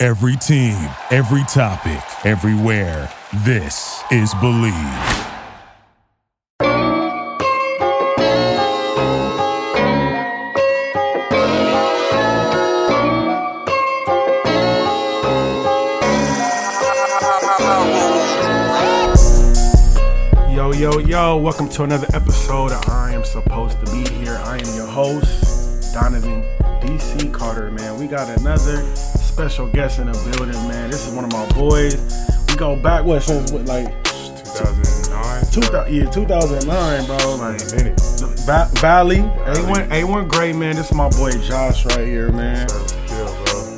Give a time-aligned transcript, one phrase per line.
[0.00, 0.76] Every team,
[1.10, 3.12] every topic, everywhere.
[3.44, 4.72] This is Believe.
[20.48, 24.40] Yo, yo, yo, welcome to another episode of I Am Supposed to Be Here.
[24.44, 26.44] I am your host, Donovan
[26.80, 27.98] DC Carter, man.
[27.98, 28.84] We got another
[29.38, 30.90] special guest in the building, man.
[30.90, 31.94] This is one of my boys.
[32.48, 35.44] We go back, what, since, what, like, 2009.
[35.52, 37.36] 2000, yeah, 2009, bro.
[37.36, 37.60] Like,
[38.40, 40.74] Va- Valley, A1, A1 great, man.
[40.74, 42.66] This is my boy Josh right here, man.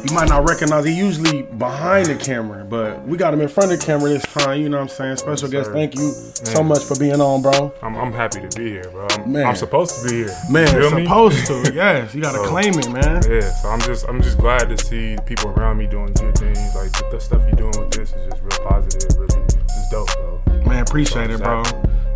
[0.09, 3.73] You might not recognize he usually behind the camera, but we got him in front
[3.73, 4.61] of the camera this time.
[4.61, 5.17] You know what I'm saying?
[5.17, 5.67] Special guest.
[5.67, 5.73] sir.
[5.73, 7.73] Thank you so much for being on, bro.
[7.83, 9.07] I'm, I'm happy to be here, bro.
[9.11, 9.47] I'm, Man.
[9.47, 10.37] I'm supposed to be here.
[10.51, 11.73] Man, supposed to.
[11.75, 13.23] Yes, you gotta So- claim it, man.
[13.29, 16.59] Yeah, so I'm just I'm just glad to see people around me doing good things.
[16.75, 19.43] Like the, the stuff you're doing with this is just real positive, really.
[19.45, 20.41] It's dope, bro.
[20.67, 21.63] Man, appreciate it, bro.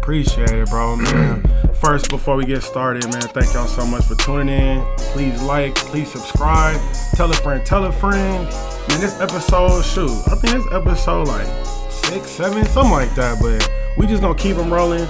[0.05, 1.43] Appreciate it, bro, man.
[1.81, 4.85] First, before we get started, man, thank y'all so much for tuning in.
[4.99, 6.79] Please like, please subscribe,
[7.15, 8.45] tell a friend, tell a friend.
[8.91, 11.47] Man, this episode, shoot, I think this episode like
[11.91, 13.41] six, seven, something like that.
[13.41, 13.67] But
[13.97, 15.07] we just gonna keep them rolling.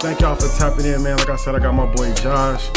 [0.00, 1.18] Thank y'all for tapping in, man.
[1.18, 2.70] Like I said, I got my boy Josh.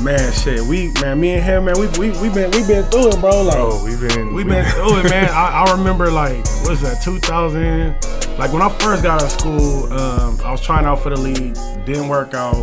[0.00, 3.10] Man, shit, we, man, me and him, man, we we we been we been through
[3.10, 3.42] it, bro.
[3.42, 5.28] Like, Bro, we've been we been through it, man.
[5.30, 8.21] I, I remember like what was that 2000?
[8.38, 11.16] Like when I first got out of school, um, I was trying out for the
[11.16, 11.54] league,
[11.86, 12.54] didn't work out.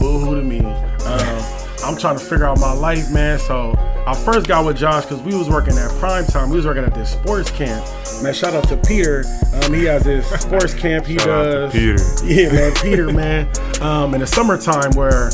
[0.00, 0.60] Boo hoo to me.
[0.60, 1.44] Um,
[1.84, 3.38] I'm trying to figure out my life, man.
[3.38, 3.74] So
[4.06, 6.50] I first got with Josh because we was working at prime time.
[6.50, 7.84] We was working at this sports camp.
[8.22, 9.24] Man, shout out to Peter.
[9.54, 11.06] Um, he has this sports camp.
[11.06, 11.72] He Shout out does.
[11.72, 12.24] Peter.
[12.24, 13.48] Yeah, man, Peter, man.
[13.82, 15.30] Um, in the summertime where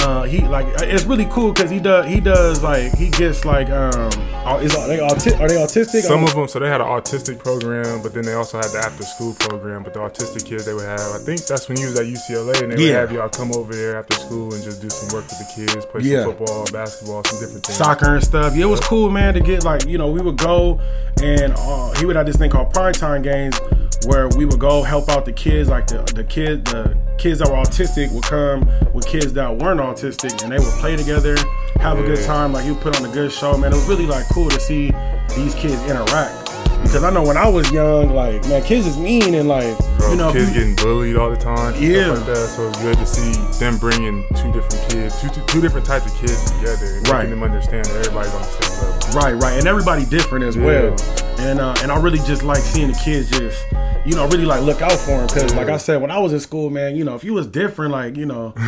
[0.00, 3.68] uh, he like it's really cool because he does he does like he gets like
[3.70, 4.10] um
[4.44, 6.02] are- is are they auti- are they autistic?
[6.02, 8.78] Some of them, so they had an autistic program, but then they also had the
[8.78, 9.82] after school program.
[9.82, 12.62] But the autistic kids they would have, I think that's when you was at UCLA,
[12.62, 13.00] and they Yeah.
[13.02, 15.48] would have y'all come over there after school and just do some work with the
[15.54, 16.22] kids, play Yeah.
[16.24, 17.78] some football, basketball, some different things.
[17.78, 18.56] soccer and stuff.
[18.56, 20.80] Yeah, it was cool, man, to get like you know we would go
[21.22, 23.58] and uh, he would have this thing called prime time games
[24.06, 27.48] where we would go help out the kids, like the the kid the kids that
[27.48, 31.36] were autistic would come with kids that weren't autistic and they would play together,
[31.80, 32.52] have a good time.
[32.52, 33.72] Like you put on a good show, man.
[33.72, 34.92] It was really like cool to see
[35.36, 36.38] these kids interact.
[36.82, 40.10] Because I know when I was young, like man, kids is mean and like Bro,
[40.10, 42.08] you know kids you- getting bullied all the time, Yeah.
[42.08, 42.48] like that.
[42.56, 46.06] So it's good to see them bringing two different kids, two, two, two different types
[46.06, 47.18] of kids together, and Right.
[47.28, 49.20] making them understand that everybody's on the same level.
[49.20, 50.64] Right, right, and everybody different as Yeah.
[50.64, 50.96] well.
[51.38, 53.64] And uh, and I really just like seeing the kids just,
[54.04, 56.32] you know, really like look out for him because, like I said, when I was
[56.32, 58.54] in school, man, you know, if you was different, like you know.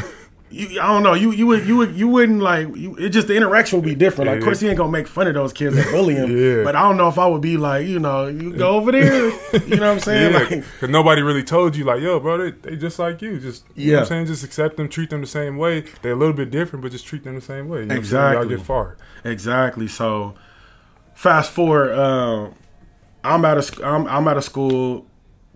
[0.50, 1.14] You, I don't know.
[1.14, 3.08] You you would you would you wouldn't like you, it.
[3.08, 4.30] Just the interaction would be different.
[4.30, 6.30] Like, of course, he ain't gonna make fun of those kids and bully him.
[6.38, 6.62] Yeah.
[6.62, 9.30] But I don't know if I would be like, you know, you go over there.
[9.30, 10.32] You know what I'm saying?
[10.32, 13.40] Yeah, Like, because nobody really told you, like, yo, bro, they, they just like you.
[13.40, 13.96] Just, you know Yeah.
[13.96, 14.26] what I'm saying?
[14.26, 15.86] Just accept them, treat them the same way.
[16.02, 17.80] They're a little bit different, but just treat them the same way.
[17.80, 18.22] You know what I'm saying?
[18.22, 18.48] Exactly.
[18.50, 18.96] Y'all get far.
[19.24, 19.88] Exactly.
[19.88, 20.34] So,
[21.14, 21.90] fast forward.
[21.98, 22.50] Uh,
[23.24, 25.06] I'm out of I'm, I'm out of school,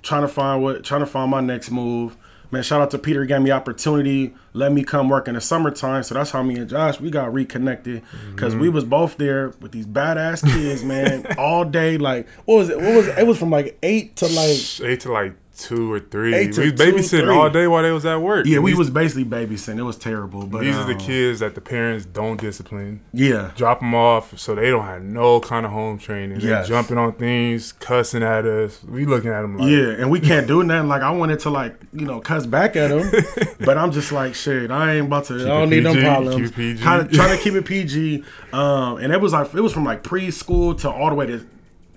[0.03, 2.17] trying to find what trying to find my next move.
[2.51, 3.21] Man, shout out to Peter.
[3.21, 6.03] He gave me opportunity, let me come work in the summertime.
[6.03, 9.73] So that's how me and Josh we got reconnected because we was both there with
[9.73, 11.99] these badass kids, man, all day.
[11.99, 12.79] Like what was it?
[12.79, 13.19] What was it?
[13.19, 16.31] It was from like eight to like Eight to like two or three.
[16.31, 18.47] We was babysitting all day while they was at work.
[18.47, 18.57] yeah.
[18.57, 19.79] And We was basically babysitting.
[19.79, 23.01] It was terrible, but These are the um, kids that the parents don't discipline.
[23.13, 26.39] Yeah, Drop them off so they don't have no kind of home training.
[26.39, 28.83] They're jumping on things, cussing at us.
[28.85, 30.89] We looking at them like, Yeah, and we can't do nothing.
[30.89, 33.11] Like I wanted to like you know cuss back at them,
[33.65, 34.71] but I'm just like shit.
[34.71, 35.35] I ain't about to.
[35.35, 36.37] I don't it need no problems.
[36.37, 36.83] keep it PG.
[36.83, 38.25] Kind of trying to keep it PG.
[38.53, 41.47] Um, and it was like it was from like preschool to all the way to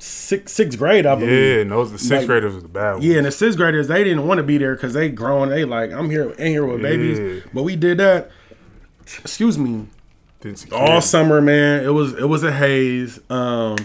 [0.01, 1.05] sixth sixth grade.
[1.05, 1.29] I believe.
[1.31, 3.05] Yeah, and those the sixth Like- graders was the bad ones.
[3.05, 5.49] Yeah, and the sixth graders they didn't want to be there because they grown.
[5.49, 7.49] They like I'm here in here with babies, Yeah.
[7.53, 8.31] but we did that.
[9.19, 9.87] Excuse me,
[10.71, 11.83] all summer, man.
[11.83, 13.19] It was it was a haze.
[13.29, 13.75] Um,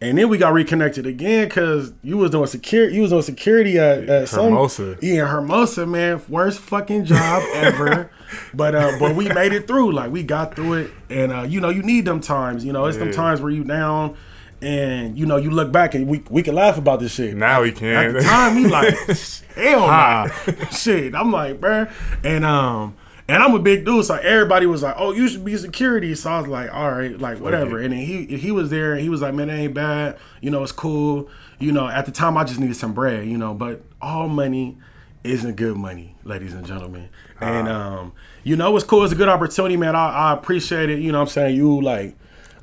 [0.00, 2.94] and then we got reconnected again because you was doing security.
[2.96, 4.98] You was doing security at, at some Hermosa.
[5.00, 6.20] yeah, Hermosa, man.
[6.28, 8.10] Worst fucking job ever.
[8.52, 9.92] but uh, but we made it through.
[9.92, 12.64] Like we got through it, and uh, you know you need them times.
[12.64, 14.16] You know it's them times where you down.
[14.62, 17.36] And you know, you look back and we we can laugh about this shit.
[17.36, 18.14] Now At can.
[18.14, 18.94] the time, he like,
[19.54, 20.28] hell nah.
[20.70, 21.14] shit.
[21.14, 21.90] I'm like, bruh.
[22.24, 22.96] And um,
[23.26, 26.30] and I'm a big dude, so everybody was like, "Oh, you should be security." So
[26.30, 29.08] I was like, "All right, like whatever." And then he he was there, and he
[29.08, 30.18] was like, "Man, it ain't bad.
[30.40, 31.28] You know, it's cool.
[31.58, 33.26] You know, at the time, I just needed some bread.
[33.26, 34.76] You know, but all money
[35.24, 37.08] isn't good money, ladies and gentlemen.
[37.40, 38.12] And um,
[38.42, 39.04] you know, it's cool.
[39.04, 39.96] It's a good opportunity, man.
[39.96, 40.98] I, I appreciate it.
[41.00, 42.16] You know, what I'm saying you like.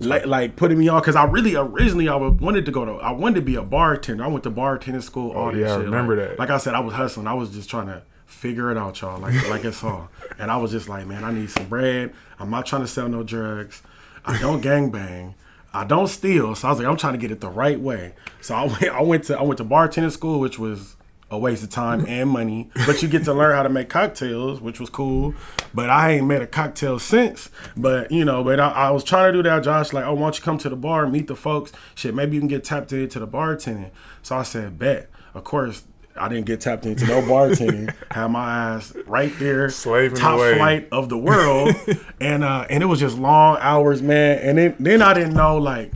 [0.08, 3.12] Like, like putting me on because I really originally I wanted to go to I
[3.12, 4.24] wanted to be a bartender.
[4.24, 5.32] I went to bartending school.
[5.36, 5.86] Oh, all Oh, this yeah, I shit.
[5.86, 6.40] remember Like- that.
[6.40, 7.28] Like I said, I was hustling.
[7.28, 9.20] I was just trying to figure it out, y'all.
[9.20, 10.10] Like like it's all.
[10.40, 12.14] And I was just like, man, I need some bread.
[12.40, 13.82] I'm not trying to sell no drugs.
[14.26, 15.36] I don't gang bang.
[15.74, 16.54] I don't steal.
[16.56, 18.14] So I was like, I'm trying to get it the right way.
[18.42, 20.96] So I went I went to I went to bartending school, which was
[21.32, 22.70] a waste of time and money.
[22.86, 25.34] But you get to learn how to make cocktails, which was cool.
[25.74, 27.50] But I ain't made a cocktail since.
[27.76, 29.64] But you know, but I, I was trying to do that.
[29.64, 31.72] Josh like, oh, why don't you come to the bar, meet the folks?
[31.96, 33.92] Shit, maybe you can get tapped into the bartending.
[34.22, 35.10] So I said, bet.
[35.34, 35.86] Of course,
[36.18, 37.96] I didn't get tapped into no bartending.
[38.12, 40.58] Had my ass right there, Slaving top away.
[40.58, 41.74] flight of the world,
[42.20, 44.40] and uh, and it was just long hours, man.
[44.40, 45.94] And then then I didn't know like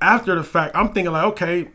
[0.00, 1.68] after the fact, I'm thinking like, okay,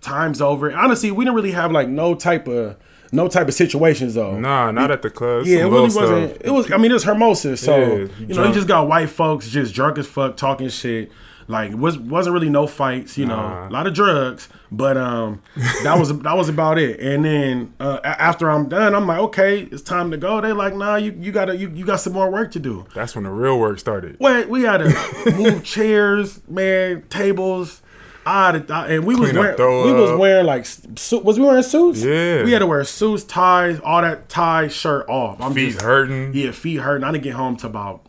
[0.00, 0.74] time's over.
[0.74, 2.76] Honestly, we didn't really have like no type of
[3.12, 4.38] no type of situations though.
[4.38, 5.46] Nah, not at the club.
[5.46, 6.30] Yeah, it really wasn't.
[6.30, 6.40] stuff.
[6.44, 6.70] It was.
[6.72, 9.74] I mean, it was Hermosa, so Yeah, you know, you just got white folks just
[9.74, 11.10] drunk as fuck talking shit.
[11.50, 15.40] Like was wasn't really no fights, you know, a lot of drugs, but um,
[15.82, 17.00] that was that was about it.
[17.00, 20.42] And then uh, after I'm done, I'm like, okay, it's time to go.
[20.42, 22.86] They're like, nah, you you gotta you, you got some more work to do.
[22.94, 24.18] That's when the real work started.
[24.20, 27.80] Wait, we had to move chairs, man, tables.
[28.28, 31.24] I I- and we was Clean up, wearing throw we was wearing like suit.
[31.24, 32.02] Was we wearing suits?
[32.02, 32.44] Yeah.
[32.44, 35.40] we had to wear suits, ties, all that tie shirt off.
[35.40, 36.32] I'm Feet just, hurting.
[36.34, 37.04] Yeah, feet hurting.
[37.04, 38.04] I didn't get home to about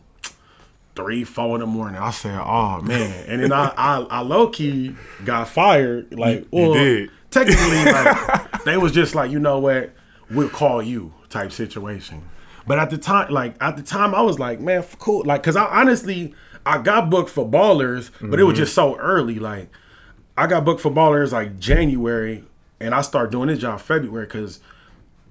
[0.96, 2.00] three, four in the morning.
[2.00, 4.94] I said, "Oh man!" And then I, I, I low key
[5.24, 6.12] got fired.
[6.12, 7.10] Like, well, did.
[7.30, 9.92] technically, like, they was just like, you know what,
[10.30, 12.28] we'll call you type situation.
[12.66, 15.24] But at the time, like at the time, I was like, man, cool.
[15.24, 16.34] Like, cause I honestly,
[16.66, 18.62] I got booked for ballers, but it was Mm-hmm.
[18.64, 19.38] just so early.
[19.38, 19.70] Like,
[20.40, 22.44] I got booked for ballers like January,
[22.80, 24.58] and I started doing this job February because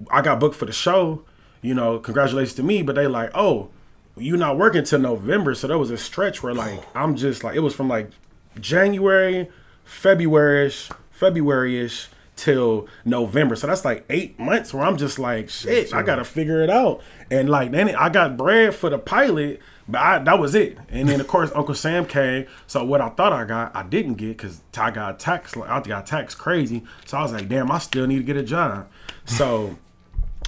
[0.08, 1.24] I got booked for the show.
[1.62, 2.82] You know, congratulations to me.
[2.82, 3.70] But they like, oh,
[4.16, 6.86] you not working till November, so there was a stretch where like oh.
[6.94, 8.12] I'm just like it was from like
[8.60, 9.50] January,
[9.82, 12.06] February-ish, February-ish
[12.40, 13.54] till November.
[13.54, 17.02] So that's like eight months where I'm just like, shit, I gotta figure it out.
[17.30, 20.78] And like then I got bread for the pilot, but I, that was it.
[20.88, 22.46] And then of course Uncle Sam came.
[22.66, 25.54] So what I thought I got, I didn't get because I got taxed.
[25.54, 26.82] Like I got taxed crazy.
[27.04, 28.88] So I was like, damn, I still need to get a job.
[29.26, 29.76] So.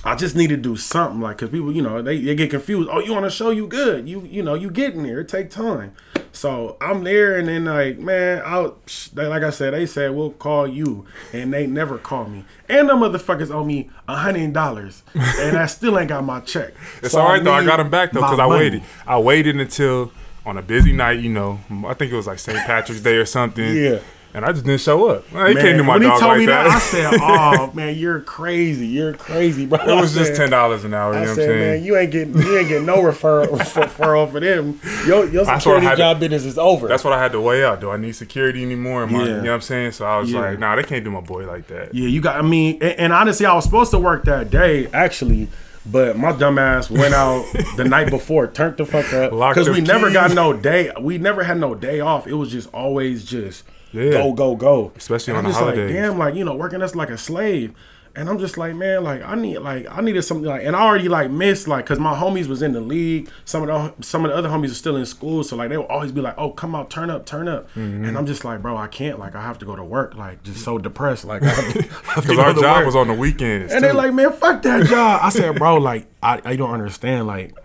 [0.04, 2.88] I just need to do something like because people, you know, they, they get confused.
[2.90, 3.50] Oh, you on a show?
[3.50, 4.08] You good?
[4.08, 5.20] You you know, you getting there?
[5.20, 5.94] It take time.
[6.32, 8.70] So I'm there, and then like, man, I
[9.12, 12.44] they, like I said, they said we'll call you, and they never call me.
[12.68, 16.72] And the motherfuckers owe me a hundred dollars, and I still ain't got my check.
[17.02, 17.52] It's So all right though.
[17.52, 18.82] I got them back though because I waited.
[19.06, 20.12] I waited until
[20.46, 21.20] on a busy night.
[21.20, 22.58] You know, I think it was like St.
[22.58, 23.76] Patrick's Day or something.
[23.76, 23.98] Yeah.
[24.34, 25.26] And I just didn't show up.
[25.28, 26.76] He Man, came to my when he dog told like me that, that.
[26.76, 28.86] I said, "Oh man, you're crazy.
[28.86, 31.12] You're crazy, bro." it was just ten dollars an hour.
[31.12, 31.84] You I know what I'm said, man, saying?
[31.84, 34.80] you ain't getting you ain't getting no referral referral for them.
[35.06, 36.88] Your your I security had to- job business is over.
[36.88, 37.80] That's what I had to weigh out.
[37.82, 39.02] Do I need security anymore?
[39.02, 39.24] Am I, Yeah.
[39.26, 39.92] you know what I'm saying?
[39.92, 40.40] So I was Yeah.
[40.40, 41.94] like, nah, they can't do my boy like that.
[41.94, 42.36] Yeah, you got.
[42.36, 45.48] I mean, and, and honestly, I was supposed to work that day actually,
[45.84, 47.44] but my dumb ass went out
[47.76, 50.90] the night before, turned the fuck up because we the never got no day.
[50.98, 52.26] We never had no day off.
[52.26, 54.10] It was just always just Yeah.
[54.12, 54.92] go go go.
[54.96, 55.94] Especially And on I'm the just holidays.
[55.94, 57.74] Like, damn, like you know, working us like a slave.
[58.14, 60.82] And I'm just like, man, like I need, like I needed something, like, and I
[60.82, 63.30] already like missed, like, cause my homies was in the league.
[63.46, 65.78] Some of the some of the other homies are still in school, so like they
[65.78, 67.70] would always be like, oh, come out, turn up, turn up.
[67.70, 68.04] Mm-hmm.
[68.04, 70.42] And I'm just like, bro, I can't, like, I have to go to work, like,
[70.42, 72.86] just so depressed, like, I have to, I have to Because our job work.
[72.86, 73.72] was on the weekends.
[73.72, 73.88] And too.
[73.88, 75.20] they like, man, fuck that job.
[75.22, 77.26] I said, bro, like, I, I don't understand.
[77.26, 77.56] Like,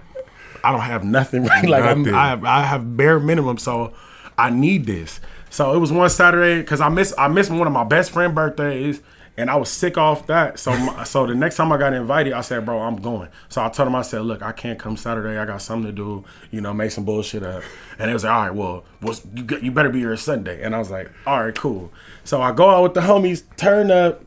[0.64, 1.44] I don't have nothing.
[1.48, 1.68] Right?
[1.68, 2.16] Like, I'm, Nothing.
[2.16, 3.92] I have I have bare minimum, so
[4.38, 5.20] I need this.
[5.50, 8.36] So it was one Saturday because I missed I missed one of my best friend
[8.36, 9.02] birthdays,
[9.38, 10.60] and I was sick off that.
[10.60, 13.30] So my, so the next time I got invited, I said, bro, I'm going.
[13.50, 15.38] So I told him, I said, look, I can't come Saturday.
[15.38, 16.26] I got something to do.
[16.52, 17.64] You know, make some bullshit up.
[17.98, 20.62] And they was like, all right, well, what's, you you better be here Sunday.
[20.64, 21.92] And I was like, all right, cool.
[22.24, 24.24] So I go out with the homies, turn up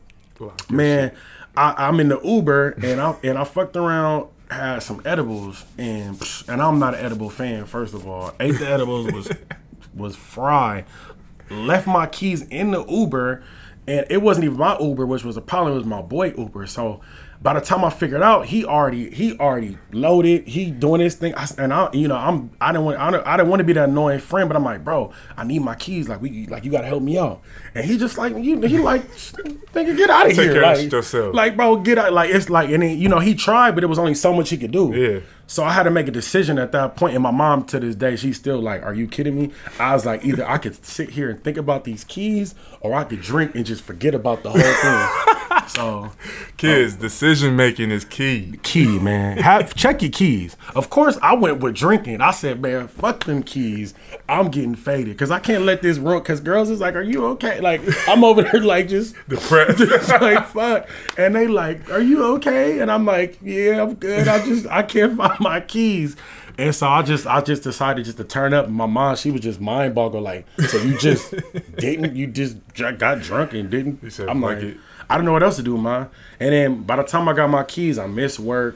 [0.69, 1.11] man,
[1.55, 6.21] I, I'm in the Uber and I and I fucked around, had some edibles, and
[6.47, 7.65] and I'm not an edible fan.
[7.65, 9.31] First of all, ate the edibles was
[9.93, 10.85] was fried.
[11.51, 13.43] Left my keys in the Uber,
[13.87, 15.73] and it wasn't even my Uber, which was a problem.
[15.73, 16.65] It was my boy Uber.
[16.67, 17.01] So
[17.41, 20.47] by the time I figured out, he already he already loaded.
[20.47, 23.25] He doing his thing, I, and I you know I'm I didn't want I didn't,
[23.27, 25.73] I didn't want to be that annoying friend, but I'm like, bro, I need my
[25.75, 26.07] keys.
[26.07, 27.41] Like we like you gotta help me out.
[27.73, 30.53] And he just like you he like nigga get out of Take here.
[30.61, 31.33] care of Like, yourself.
[31.35, 32.13] like bro, get out.
[32.13, 34.49] Like it's like and then, you know he tried, but it was only so much
[34.49, 34.93] he could do.
[34.93, 35.19] Yeah.
[35.47, 37.93] So I had to make a decision at that point, and my mom to this
[37.95, 41.09] day, she's still like, "Are you kidding me?" I was like, either I could sit
[41.09, 44.51] here and think about these keys, or I could drink and just forget about the
[44.51, 45.60] whole thing.
[45.75, 46.11] so
[46.57, 48.59] Kids, decision making is key.
[48.63, 49.37] key, man.
[49.37, 50.55] Have check your keys.
[50.75, 52.21] Of course, I went with drinking.
[52.21, 53.93] I said, man, fuck them keys.
[54.27, 56.19] I'm getting faded because I can't let this run.
[56.19, 57.59] Because girls is like, are you okay?
[57.59, 59.15] Like I'm over there like just.
[59.27, 59.77] Depressed.
[59.77, 64.27] just like fuck, and they like, "Are you okay?" And I'm like, "Yeah, I'm good.
[64.27, 66.15] I just I can't find my keys."
[66.57, 68.69] And so I just I just decided just to turn up.
[68.69, 70.23] My mom, she was just mind boggled.
[70.23, 71.33] Like, so you just
[71.77, 74.11] didn't you just got drunk and didn't?
[74.11, 74.77] said, I'm like, it."
[75.11, 76.09] I don't know what else to do, man.
[76.39, 78.75] And then by the time I got my keys, I missed work.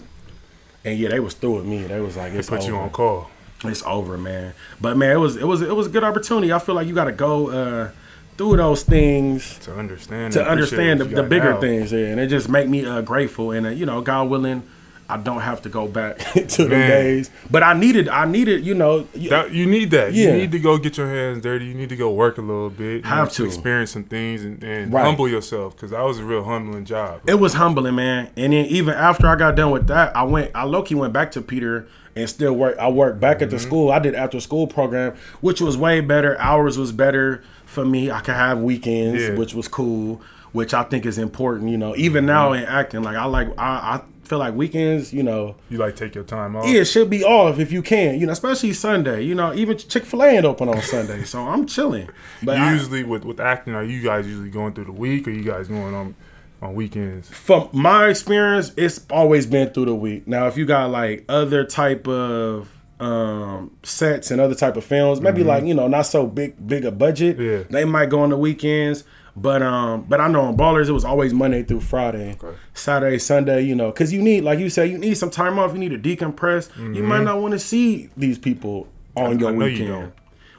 [0.83, 1.83] And yeah, they was through with me.
[1.83, 2.67] They was like, it's Put over.
[2.67, 3.29] you on call.
[3.63, 4.53] It's over, man.
[4.79, 6.53] But man, it was it was it was a good opportunity.
[6.53, 7.89] I feel like you got to go uh,
[8.37, 10.33] through those things To understand.
[10.33, 11.59] to understand the, the bigger now.
[11.61, 13.51] things, yeah, and it just make me uh, grateful.
[13.51, 14.61] And uh, you know, God willing,
[15.07, 17.29] I don't have to go back to the days.
[17.51, 20.13] But I needed, I needed, you know, That, you need that.
[20.13, 20.29] Yeah.
[20.31, 21.65] You need to go get your hands dirty.
[21.65, 23.03] You need to go work a little bit.
[23.03, 23.45] You Have need to.
[23.45, 25.05] experience some things and, and Right.
[25.05, 27.21] humble yourself because that was a real humbling job.
[27.27, 28.29] it was humbling, man.
[28.35, 31.13] And then even after I got done with that, I went, I low key went
[31.13, 32.75] back to Peter and still work.
[32.79, 33.65] I worked back at the Mm-hmm.
[33.67, 33.91] school.
[33.91, 36.35] I did after school program, which was way better.
[36.39, 38.09] Hours was better for me.
[38.09, 39.35] I could have weekends, Yeah.
[39.35, 40.21] which was cool.
[40.51, 41.69] Which I think is important.
[41.69, 42.63] You know, even now Mm-hmm.
[42.63, 45.13] in acting, like I like, I, I feel like weekends.
[45.13, 46.67] You know, You like take your time off.
[46.67, 48.20] Yeah, it should be off if you can.
[48.20, 49.22] You know, especially Sunday.
[49.24, 52.10] You know, even Chick Fil A ain't open on Sunday, so I'm chilling.
[52.44, 55.32] But I- usually with with acting, are you guys usually going through the week or
[55.32, 56.15] you guys going on
[56.62, 57.29] on weekends?
[57.29, 60.27] from my experience, it's always been through the week.
[60.27, 65.20] Now, if you got like other type of um sets and other type of films,
[65.20, 67.63] maybe like you know not so big big a budget, Yeah.
[67.70, 69.03] they might go on the weekends.
[69.35, 72.37] But um, but I know on Ballers it was always Monday through Friday,
[72.73, 73.61] Saturday, Sunday.
[73.63, 75.73] You know, because you need, like you said, you need some time off.
[75.73, 76.69] You need to decompress.
[76.95, 79.89] You might not want to see these people on your I know you weekend.
[79.89, 80.13] don't.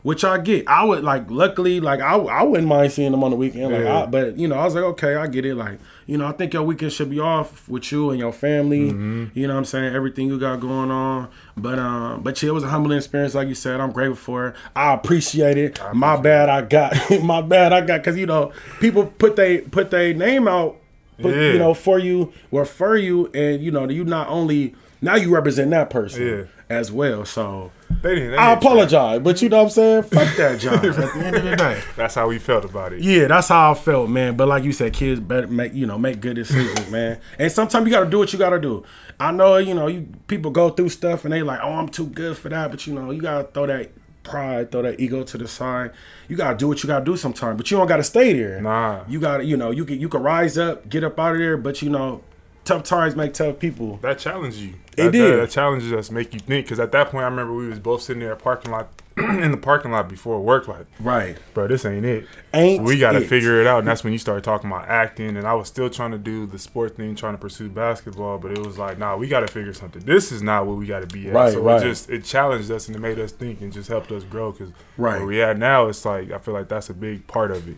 [0.07, 0.69] Which I get.
[0.69, 1.29] I would like.
[1.29, 3.73] Luckily, like I, I wouldn't mind seeing them on the weekend.
[3.73, 4.05] Like, Yeah.
[4.05, 5.57] I, but you know, I was like, okay, I get it.
[5.57, 8.93] Like, you know, I think your weekend should be off with you and your family.
[8.93, 9.37] Mm-hmm.
[9.37, 11.29] You know, what I'm saying everything you got going on.
[11.57, 13.81] But um, but yeah, it was a humbling experience, like you said.
[13.81, 14.57] I'm grateful for it.
[14.77, 15.81] I appreciate it.
[15.93, 16.95] my bad, I got
[17.25, 20.77] my bad, I got because you know people put they put their name out,
[21.21, 21.51] put, Yeah.
[21.51, 25.71] you know, for you, refer you, and you know, you not only now you represent
[25.71, 26.43] that person Yeah.
[26.77, 27.25] as well.
[27.25, 27.71] So.
[28.03, 28.33] They didn't.
[28.33, 28.53] they I try.
[28.55, 30.03] apologize, but you know what I'm saying?
[30.05, 31.81] Fuck that job at the end of the day.
[31.97, 33.01] That's how we felt about it.
[33.03, 34.37] Yeah, that's how I felt, man.
[34.37, 37.21] But like you said, kids better make you know make good decisions, man.
[37.39, 38.85] And sometimes you got to do what you got to do.
[39.19, 42.07] I know you know you people go through stuff and they like, oh, I'm too
[42.07, 43.91] good for that, but you know you gotta throw that
[44.25, 45.93] pride, throw that ego to the side.
[46.29, 48.61] You gotta do what you gotta do sometimes, but you don't gotta stay there.
[48.61, 49.05] Nah.
[49.09, 51.57] you gotta you know you can you can rise up, get up out of there,
[51.57, 52.21] but you know
[52.67, 53.97] tough times make tough people.
[54.03, 54.75] That challenged you.
[54.97, 55.33] It That, did.
[55.33, 56.67] That, that challenges us, make you think.
[56.67, 59.51] Because at that point, I remember we was both sitting there at parking lot, in
[59.51, 60.69] the parking lot before work.
[60.69, 61.37] Like, Right.
[61.55, 62.27] bro, this ain't it.
[62.53, 63.79] Ain't we got to figure it out.
[63.81, 65.37] And that's when you started talking about acting.
[65.37, 68.39] And I was still trying to do the sport thing, trying to pursue basketball.
[68.39, 70.03] But it was like, nah, we got to figure something.
[70.05, 71.35] This is not what we got to be at.
[71.35, 71.81] Right, so right.
[71.81, 74.53] it just it challenged us and it made us think and just helped us grow.
[74.53, 75.19] Because Right.
[75.19, 77.77] where we at now, it's like I feel like that's a big part of it.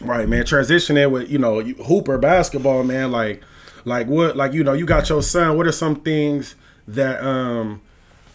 [0.00, 0.44] Right, man.
[0.44, 3.10] Transitioning with you know hooper basketball, man.
[3.10, 3.42] Like,
[3.88, 4.36] like what?
[4.36, 5.56] Like you know, you got your son.
[5.56, 6.54] What are some things
[6.86, 7.80] that um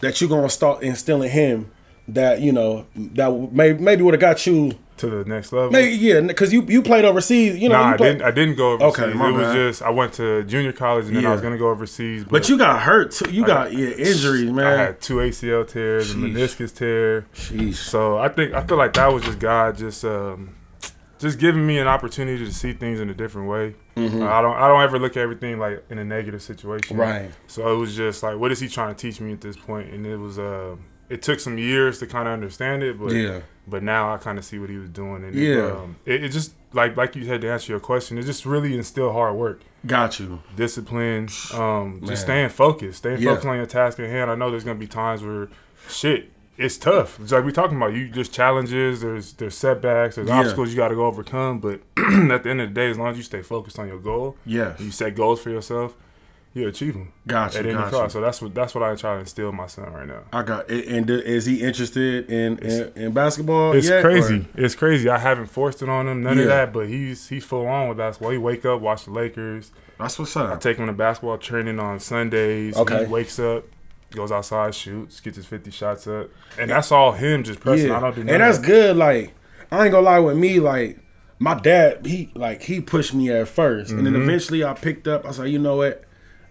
[0.02, 1.72] that you gonna start instilling him
[2.08, 5.72] that you know that maybe maybe would have got you To the next level.
[5.72, 7.58] maybe yeah because you you played overseas.
[7.58, 8.22] You know, Nah, you I didn't.
[8.22, 9.00] I didn't go overseas.
[9.06, 11.70] Okay, it was just I went to junior college and then I was gonna go
[11.70, 12.26] overseas.
[12.26, 13.32] but you got hurt too.
[13.32, 14.66] You got yeah injuries, man.
[14.68, 16.34] I had two ACL tears, a Sheesh.
[16.36, 17.22] meniscus tear.
[17.34, 17.76] Sheesh.
[17.76, 20.50] So I think I feel like that was just God just um,
[21.20, 23.76] just giving me an opportunity to see things in a different way.
[23.96, 26.98] Uh, I don't I don't ever look at everything like in a negative situation.
[26.98, 27.00] Mm-hmm.
[27.00, 27.32] Right.
[27.48, 29.94] So it was just like, what is he trying to teach me at this point?
[29.94, 30.76] And it was uh,
[31.10, 33.42] it took some years to kind of understand it, but Yeah.
[33.66, 35.54] But now I kind of see what he was doing, and Yeah.
[35.56, 38.18] it, um, it, it just like like you had to answer your question.
[38.18, 40.42] It just really instilled hard work Got you.
[40.58, 42.06] discipline, um, Man.
[42.08, 43.30] just staying focused, staying Yeah.
[43.30, 44.30] focused on your task at hand.
[44.30, 45.48] I know there's gonna be times where
[45.88, 47.20] shit, it's tough.
[47.20, 47.94] It's like we're talking about.
[47.94, 49.02] You just challenges.
[49.02, 50.16] There's there's setbacks.
[50.16, 50.40] There's Yeah.
[50.40, 51.60] obstacles you got to go overcome.
[51.60, 54.00] But at the end of the day, as long as you stay focused on your
[54.00, 54.80] goal, Yes.
[54.80, 55.96] you set goals for yourself.
[56.54, 57.12] he'll achieve them.
[57.26, 57.90] Gotcha, At any gotcha.
[57.90, 58.14] cost.
[58.14, 60.20] So that's what that's what I try to instill in my son right now.
[60.32, 60.70] I got.
[60.70, 63.74] And is he interested in in, in basketball?
[63.74, 64.46] It's yet, crazy.
[64.56, 65.10] or- It's crazy.
[65.10, 66.44] I haven't forced it on him, none Yeah.
[66.44, 66.74] of that.
[66.74, 68.32] But he's he's full on with basketball.
[68.32, 69.72] He wake up, watch the Lakers.
[69.98, 70.52] That's what's up.
[70.52, 72.76] I take him to basketball training on Sundays.
[72.78, 73.06] Okay.
[73.06, 73.64] He wakes up,
[74.16, 76.30] goes outside, shoots, gets his fifty shots up,
[76.60, 77.92] and that's all him just pressing.
[77.92, 78.96] I don't do none and that's good.
[78.98, 79.34] Like
[79.72, 80.60] I ain't gonna lie with me.
[80.60, 81.00] Like
[81.40, 84.22] my dad, he like he pushed me at 1st and then Mm-hmm.
[84.24, 85.26] eventually I picked up.
[85.26, 86.04] I said, you know what?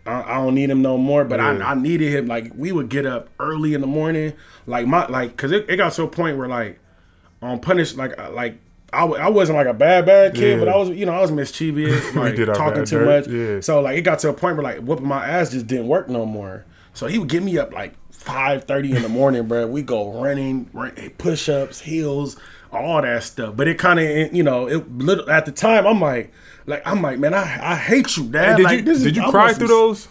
[0.04, 1.24] I, I don't need him no more.
[1.24, 1.58] But Yeah.
[1.66, 2.26] I, I needed him.
[2.26, 4.34] Like we would get up early in the morning.
[4.66, 6.78] Like my like, cause it, it got to a point where like
[7.40, 8.58] on punish like uh, like.
[8.94, 10.64] I, w- I wasn't like a bad bad kid, Yeah.
[10.66, 13.32] but I was you know I was mischievous, like talking too dirt, much.
[13.32, 13.60] yeah.
[13.60, 16.10] So like it got to a point where like whooping my ass just didn't work
[16.10, 16.66] no more.
[16.94, 19.66] So he would get me up like five thirty in the morning, bro.
[19.66, 22.36] We go running, eh, push ups, heels,
[22.72, 23.56] all that stuff.
[23.56, 25.86] But it kind of you know it little at the time.
[25.86, 26.32] I'm like.
[26.64, 28.56] Like I'm like, man, I, I hate you, dad.
[28.56, 30.06] Did like, you this is- you cry through those?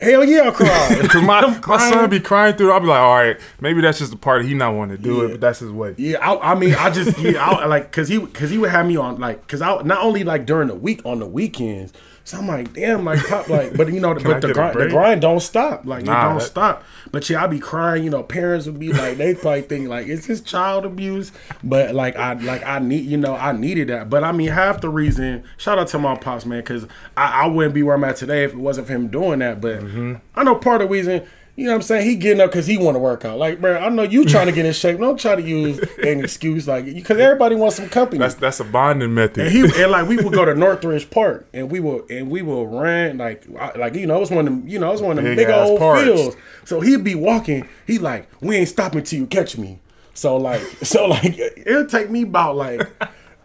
[0.00, 1.08] Hell yeah, I cried.
[1.08, 2.72] Cause my, my son be crying through.
[2.72, 5.22] I'll be like, all right, maybe that's just the part he not want to do
[5.22, 5.94] it, but that's his way.
[5.96, 8.86] Yeah, I, I mean, I just yeah, I, like because he because he would have
[8.86, 11.92] me on like because I not only like during the week on the weekends.
[12.26, 15.40] So I'm like, damn, like pop, like, but you know, but the the grind don't
[15.40, 16.84] stop, like Nah, it don't that- stop.
[17.12, 18.02] But yeah, I be crying.
[18.02, 21.32] You know, parents would be like, they probably think like, is this child abuse?
[21.62, 24.08] But like, I like I need, you know, I needed that.
[24.08, 27.46] But I mean, half the reason, shout out to my pops, man, because I, I
[27.46, 29.60] wouldn't be where I'm at today if it wasn't for him doing that.
[29.60, 30.14] But Mm-hmm.
[30.34, 31.26] I know part of the reason.
[31.56, 32.08] You know what I'm saying?
[32.08, 33.38] He getting up because he want to work out.
[33.38, 34.98] Like, bro, I know you trying to get in shape.
[34.98, 38.18] Don't try to use an excuse like because everybody wants some company.
[38.18, 39.44] That's that's a bonding method.
[39.46, 42.42] And he and like we would go to Northridge Park and we will and we
[42.42, 44.92] will run like I- like you know it was one of them you know it
[44.92, 46.02] was one of them Big big, old parks.
[46.02, 46.36] fields.
[46.64, 47.68] So he'd be walking.
[47.86, 49.78] He like we ain't stopping till you catch me.
[50.12, 52.82] So like so like it'll take me about like.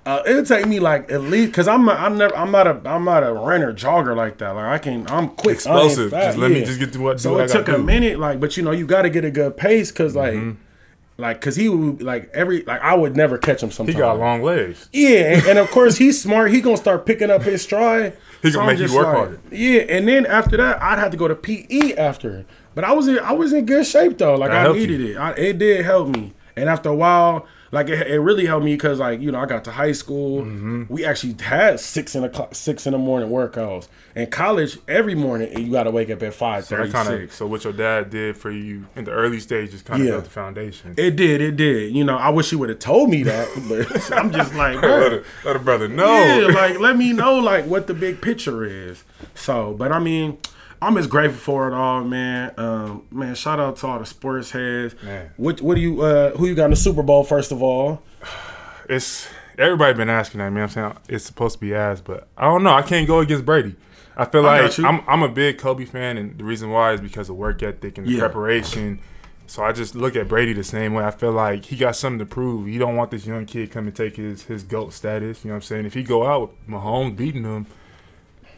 [0.09, 2.81] Uh, it'll take me like at least because I'm a, I'm never I'm not a
[2.89, 6.11] I'm not a runner jogger like that like I can I'm quick Explosive.
[6.11, 7.83] Just let me just get to what- so it took a do.
[7.83, 11.21] minute like but you know you got to get a good pace because like Mm-hmm.
[11.21, 14.17] like because he would like every like I would never catch him Sometimes he got
[14.17, 14.89] long legs.
[14.93, 16.51] yeah, and, and of course he's smart.
[16.51, 18.17] He gonna start picking up his stride.
[18.41, 19.39] He gonna I'm make you work like- harder.
[19.51, 22.45] Yeah, and then after that, I'd have to go to PE after.
[22.73, 24.35] But I was in I was in good shape though.
[24.35, 25.15] Like That I needed you.
[25.15, 25.17] it.
[25.17, 26.33] I, it did help me.
[26.55, 29.45] And after a while, like it, it really helped me because like you know I
[29.45, 30.43] got to high school.
[30.43, 30.83] Mm-hmm.
[30.89, 33.87] We actually had six in the six in the morning workouts.
[34.15, 37.31] In college, every morning you got to wake up at five So thirty kind of
[37.33, 40.13] so what your dad did for you in the early stages kind of Yeah.
[40.13, 40.95] built the foundation.
[40.97, 41.95] It did, it did.
[41.95, 45.13] You know, I wish he would have told me that, but I'm just like, let,
[45.13, 46.11] a, let a brother know.
[46.11, 49.03] Yeah, like let me know like what the big picture is.
[49.35, 50.37] So, but I mean,
[50.81, 52.53] I'm just grateful for it all, man.
[52.57, 54.95] Um, man, shout out to all the sports heads.
[55.03, 55.31] Man.
[55.37, 58.01] What what do you uh who you got in the Super Bowl first of all?
[58.89, 60.49] it's everybody been asking that.
[60.51, 62.73] Man, I'm saying it's supposed to be asked, but I don't know.
[62.73, 63.75] I can't go against Brady.
[64.15, 64.79] I feel I like.
[64.79, 67.97] I'm I'm a big Kobe fan, and the reason why is because of work ethic
[67.97, 68.19] and the Yeah.
[68.19, 68.99] preparation.
[69.47, 71.03] So I just look at Brady the same way.
[71.03, 72.67] I feel like he got something to prove.
[72.67, 75.43] He don't want this young kid come and take his his goat status.
[75.43, 75.85] You know what I'm saying?
[75.85, 77.65] If he go out with Mahomes beating him,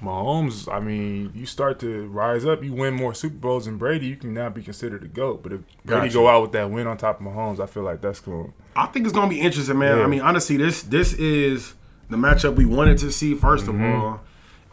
[0.01, 2.63] Mahomes, I mean, you start to rise up.
[2.63, 5.43] You win more Super Bowls than Brady, you can now be considered a goat.
[5.43, 6.13] But if Brady Gotcha.
[6.13, 8.53] go out with that win on top of Mahomes, I feel like that's cool.
[8.75, 9.97] I think it's gonna be interesting, man.
[9.99, 10.03] Yeah.
[10.03, 11.73] I mean, honestly, this this is
[12.09, 13.83] the matchup we wanted to see 1st Mm-hmm.
[13.83, 14.21] of all.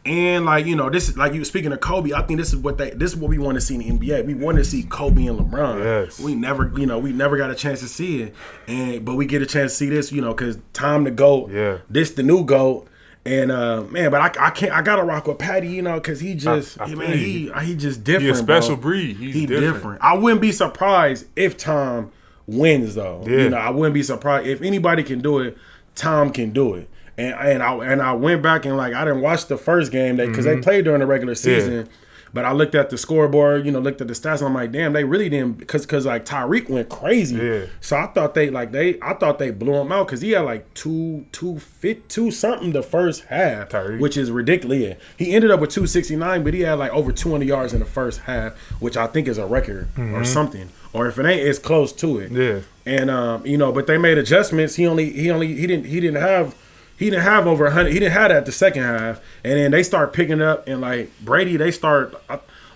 [0.06, 2.12] And like you know, this is like you were speaking of Kobe.
[2.14, 4.06] I think this is what they this is what we want to see in the
[4.08, 4.24] NBA.
[4.24, 5.84] We want to see Kobe and LeBron.
[5.84, 6.18] Yes.
[6.18, 8.34] We never, you know, we never got a chance to see it,
[8.68, 11.48] and but we get a chance to see this, you know, because time to go.
[11.50, 11.78] Yeah.
[11.90, 12.86] This the new goat.
[13.28, 14.72] And uh man, but I, I can't.
[14.72, 17.74] I gotta rock with Patty, you know, because he just, I feel man, he he
[17.74, 18.24] just different.
[18.24, 18.90] He a special bro.
[18.90, 19.16] breed.
[19.16, 19.74] He's he different.
[19.74, 20.02] different.
[20.02, 22.10] I wouldn't be surprised if Tom
[22.46, 23.22] wins though.
[23.26, 23.36] Yeah.
[23.36, 25.58] You know, I wouldn't be surprised if anybody can do it.
[25.94, 26.88] Tom can do it.
[27.18, 30.16] And and I and I went back and like I didn't watch the first game
[30.16, 31.88] that because they played during the regular season.
[32.32, 34.72] But I looked at the scoreboard, you know, looked at the stats, and I'm like,
[34.72, 37.36] damn, they really didn't because because like Tyreek went crazy.
[37.36, 37.66] Yeah.
[37.80, 40.40] So I thought they like they I thought they blew him out because he had
[40.42, 44.00] like two two fit two something the first half, Tyreek.
[44.00, 44.78] which is ridiculous.
[44.78, 44.94] Yeah.
[45.16, 48.20] He ended up with 269, but he had like over 200 yards in the first
[48.20, 50.68] half, which I think is a record or something.
[50.92, 52.32] Or if it ain't, it's close to it.
[52.32, 52.40] Mm-hmm.
[52.40, 52.60] Yeah.
[53.00, 54.76] And um, you know, but they made adjustments.
[54.76, 56.54] He only he only he didn't he didn't have
[56.98, 57.92] he didn't have over 100.
[57.92, 59.20] He didn't have that the second half.
[59.44, 62.14] And then they start picking up and like Brady, they start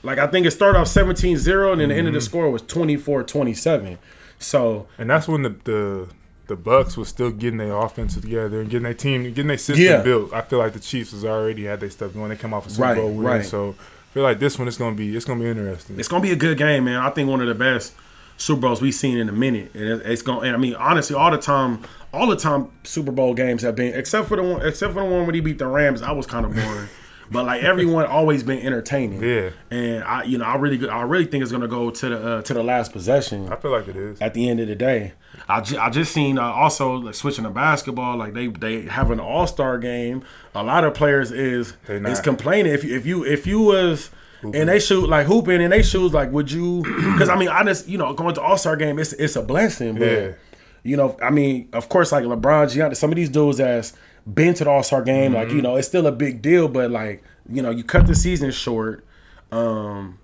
[0.04, 2.24] like I think it started off 17-0 and then the end of the Mm-hmm.
[2.24, 3.98] score was 24-27.
[4.38, 6.08] So And that's when the the
[6.48, 9.84] the Bucks was still getting their offense together and getting their team, getting their system
[9.84, 10.02] Yeah.
[10.02, 10.32] built.
[10.34, 12.28] I feel like the Chiefs has already had their stuff going.
[12.30, 13.44] They come off a Super Right, Bowl win, right.
[13.46, 15.98] so I feel like this one is gonna be it's gonna be interesting.
[15.98, 16.98] it's gonna be a good game, man.
[17.00, 17.92] I think one of the best
[18.42, 20.46] Super Bowls we've seen in a minute, and it, it's going.
[20.48, 23.94] And I mean, honestly, all the time, all the time Super Bowl games have been,
[23.94, 26.02] except for the one, except for the one when he beat the Rams.
[26.02, 26.88] I was kind of boring.
[27.30, 29.22] but like everyone always been entertaining.
[29.22, 29.50] Yeah.
[29.70, 32.42] and I you know I really I really think it's gonna go to the uh,
[32.42, 34.20] to the last possession I feel like it is.
[34.20, 35.12] at the end of the day.
[35.48, 39.10] I, ju- I just seen uh, also like switching to basketball, like they they have
[39.10, 40.24] an all star game.
[40.54, 44.10] A lot of players is is complaining if you if you if you was
[44.42, 46.82] and they shoot like hooping and they shoes like would you?
[46.82, 49.42] Because I mean I just you know going to all star game it's it's a
[49.42, 50.32] blessing, but Yeah.
[50.82, 53.92] you know I mean of course like LeBron, Giannis, some of these dudes that's
[54.32, 55.56] been to the all star game, like Mm-hmm.
[55.56, 58.50] you know it's still a big deal, but like you know you cut the season
[58.50, 59.04] short.
[59.50, 60.18] Um,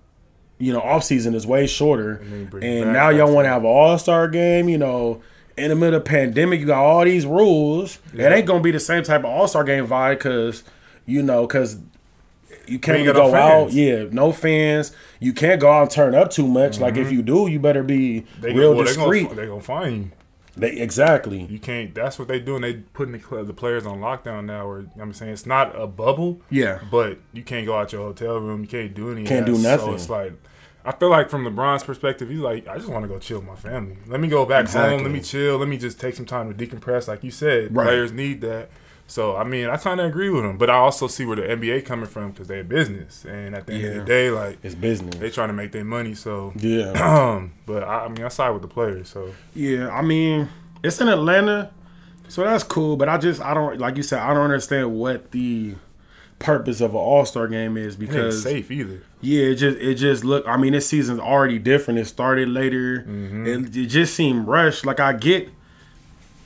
[0.58, 3.68] you know, off season is way shorter, and, back now y'all want to have an
[3.68, 4.68] all star game.
[4.68, 5.20] You know,
[5.56, 7.98] in the middle of pandemic, you got all these rules.
[8.14, 10.64] It ain't gonna be the same type of all star game vibe because
[11.06, 11.78] you know because
[12.68, 13.72] you can't really got no go out.
[13.72, 14.92] Yeah, no fans.
[15.20, 16.78] You can't go out and turn up too much.
[16.80, 18.40] Like if you do, you better be Mm-hmm.
[18.42, 19.22] They real well, discreet.
[19.22, 20.10] They gonna, they gonna find you.
[20.56, 21.42] They, exactly.
[21.44, 21.94] You can't.
[21.94, 22.62] That's what they doing.
[22.62, 24.66] They putting the, the players on lockdown now.
[24.66, 26.40] Or I'm saying it's not a bubble.
[26.50, 26.80] Yeah.
[26.90, 28.62] But you can't go out your hotel room.
[28.62, 29.26] You can't do anything.
[29.26, 29.86] Can't do nothing.
[29.86, 30.32] So it's like.
[30.84, 33.46] I feel like from LeBron's perspective, he's like, I just want to go chill with
[33.46, 33.98] my family.
[34.06, 34.94] Let me go back Exactly.
[34.96, 35.02] home.
[35.02, 35.58] Let me chill.
[35.58, 37.06] Let me just take some time to decompress.
[37.08, 37.84] Like you said, Right.
[37.84, 38.70] players need that.
[39.10, 41.42] So I mean, I kind of agree with him, but I also see where the
[41.42, 44.74] NBA coming from because they're business, and at the end of the day, like It's
[44.74, 45.16] business.
[45.16, 46.14] they trying to make their money.
[46.14, 46.90] So yeah.
[47.36, 49.08] um, but I, I mean, I side with the players.
[49.08, 50.50] So Yeah, I mean,
[50.84, 51.70] it's in Atlanta,
[52.28, 52.96] so that's cool.
[52.98, 55.76] But I just, I don't, like you said, I don't understand what the
[56.38, 59.02] purpose of an All Star game is because safe either.
[59.22, 60.46] yeah, it just, it just look.
[60.46, 61.98] I mean, this season's already different.
[61.98, 62.98] It started later.
[63.08, 63.46] Mm-hmm.
[63.46, 64.84] It, it just seemed rushed.
[64.84, 65.48] Like I get.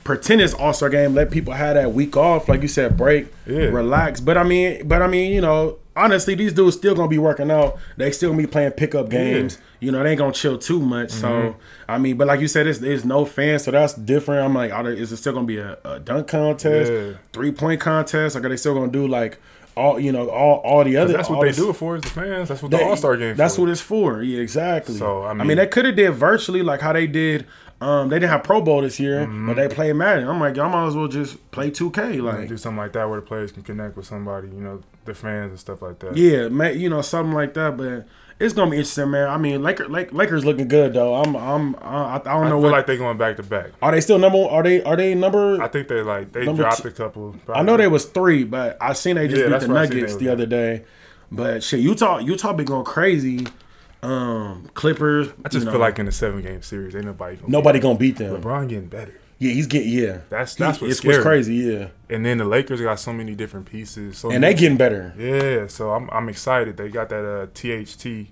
[0.03, 1.13] Pretend it's All Star game.
[1.13, 3.65] Let people have that week off, like you said, break, Yeah.
[3.67, 4.19] relax.
[4.19, 7.49] But I mean, but I mean, you know, honestly, these dudes still gonna be working
[7.49, 7.77] out.
[7.97, 9.59] They still gonna be playing pickup games.
[9.79, 11.11] You know, they ain't gonna chill too much.
[11.11, 11.59] So Mm-hmm.
[11.91, 14.43] I mean, but like you said, it's, there's no fans, so that's different.
[14.45, 17.11] I'm like, is it still gonna be a, a dunk contest, Yeah.
[17.31, 18.35] three point contest?
[18.35, 19.39] Like, are they still gonna do like
[19.75, 21.13] all you know all all the other?
[21.13, 22.49] That's what they this- do it for is the fans.
[22.49, 23.35] That's what the All Star game.
[23.35, 23.61] That's for.
[23.61, 24.21] what it's for.
[24.21, 24.95] Yeah, exactly.
[24.95, 27.45] So, I mean, I mean- they could have did virtually like how they did.
[27.83, 29.47] Um, they didn't have Pro Bowl this year, Mm-hmm.
[29.47, 30.27] but they played Madden.
[30.27, 32.21] I'm like, y'all might as well just play 2K.
[32.21, 35.13] Like, do something like that where the players can connect with somebody, you know, the
[35.13, 36.15] fans and stuff like that.
[36.15, 37.75] Yeah, man, you know something like that.
[37.77, 38.05] But
[38.39, 39.27] it's gonna be interesting, man.
[39.29, 41.15] I mean, Laker, Lake, Lakers looking good though.
[41.15, 42.45] I'm, I'm, I, I don't know.
[42.45, 42.71] I feel what.
[42.71, 43.71] like they're going back to back.
[43.81, 44.39] are they still number?
[44.39, 44.81] Are they?
[44.83, 45.61] Are they number?
[45.61, 47.35] I think they like they dropped two- a couple.
[47.53, 49.85] I know they was three, but I seen they just Yeah, beat the what I
[49.87, 50.83] seen Nuggets the other day.
[51.31, 53.45] But shit, Utah, Utah been going crazy.
[54.03, 55.29] Um, Clippers.
[55.45, 57.97] I just you feel like in a seven game series, ain't nobody gonna nobody gonna
[57.97, 58.41] beat them.
[58.41, 59.19] LeBron getting better.
[59.39, 60.17] Yeah, he's getting yeah.
[60.29, 61.55] That's- He- that's what's it's what's crazy.
[61.55, 64.17] Yeah, And then the Lakers got so many different pieces.
[64.17, 65.13] So and they getting better.
[65.17, 66.77] yeah, so I'm I'm excited.
[66.77, 68.27] They got that uh, THT.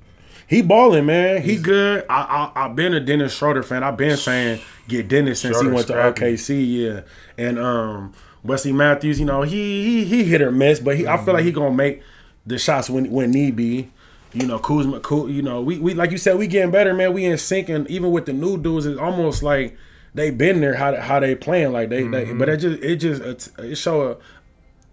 [0.48, 1.42] He balling, man.
[1.42, 2.06] He good.
[2.10, 3.84] I, I I've been a Dennis Schroeder fan.
[3.84, 6.22] I've been saying get Dennis since Schroeder he went to scrappy.
[6.22, 6.78] OKC.
[6.78, 7.02] Yeah,
[7.38, 9.20] and um Wesley Matthews.
[9.20, 11.74] You know he he, he hit or miss, but he I feel like he gonna
[11.76, 12.04] make
[12.46, 13.92] the shots when when need be.
[14.34, 17.14] You know Kuzma, Ku, you know we we like you said we getting better, man.
[17.14, 19.78] We in sync, and even with the new dudes, it's almost like
[20.14, 22.80] they been there how how they playing like they, they but it mm-hmm.
[22.80, 24.18] just it just it, show a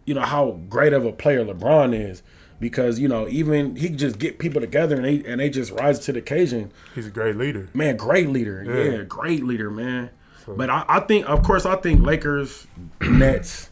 [0.04, 2.22] you know how great of a player LeBron is
[2.60, 5.98] because you know even he just get people together and they and they just rise
[6.00, 6.72] to the occasion.
[6.94, 7.68] He's a great leader.
[7.74, 8.64] Man, great leader.
[8.66, 9.02] Yeah, Yeah.
[9.04, 10.10] great leader, man.
[10.46, 12.66] but I, I think, of course, I think Lakers,
[13.02, 13.67] Nets,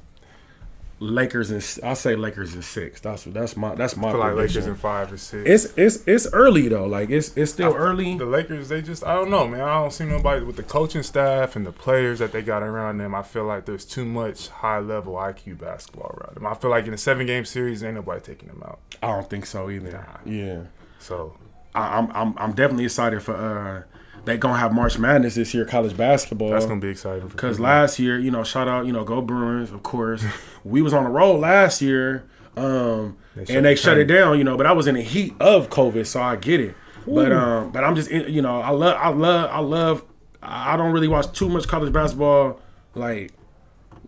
[0.98, 3.00] Lakers, and I say Lakers in six.
[3.00, 4.34] That's that's my that's my I feel like.
[4.34, 5.48] Lakers in five or six.
[5.48, 6.86] it's it's it's early though.
[6.86, 8.16] Like it's it's still early.
[8.16, 9.60] The Lakers, they just, I don't know, man.
[9.60, 12.98] I don't see nobody with the coaching staff and the players that they got around
[12.98, 13.14] them.
[13.14, 16.46] I feel like there's too much high level IQ basketball around them.
[16.46, 18.78] I feel like in a seven game series, ain't nobody taking them out.
[19.02, 20.06] I don't think so either.
[20.24, 20.62] Yeah.
[20.98, 21.36] So
[21.74, 23.95] I, I'm I'm I'm definitely excited for uh
[24.26, 26.50] they gonna have March Madness this year, college basketball.
[26.50, 27.28] that's gonna be exciting.
[27.28, 30.24] Because last year, you know, shout out, you know, go Bruins, of course.
[30.64, 34.36] we was on the road last year, um, shut and they the shut it down,
[34.36, 34.56] you know.
[34.56, 36.74] But I was in the heat of COVID, so I get it.
[37.06, 40.04] But um, but I'm just, you know, I love, I love, I love.
[40.42, 42.60] I don't really watch too much college basketball,
[42.94, 43.32] like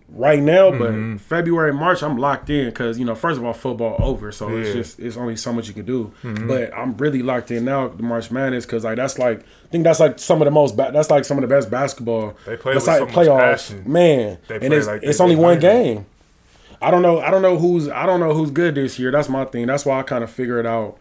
[0.09, 0.71] right now.
[0.71, 1.12] Mm-hmm.
[1.14, 4.49] But February, March, I'm locked in because you know, first of all, football over, so
[4.49, 4.64] it's Yeah.
[4.73, 4.79] Mm-hmm.
[4.81, 6.12] just it's only so much you can do.
[6.23, 9.85] But I'm really locked in now, the March Madness, because like that's like I think
[9.85, 12.35] that's like some of the most ba- that's like some of the best basketball.
[12.47, 13.85] They play that's with like so much passion.
[13.87, 14.38] man.
[14.49, 16.07] They and it's like it's they- only one game.
[16.81, 17.18] I don't know.
[17.21, 17.88] I don't know who's.
[17.88, 19.11] I don't know who's good this year.
[19.11, 19.66] That's my thing.
[19.66, 20.97] That's why I kind of figure it out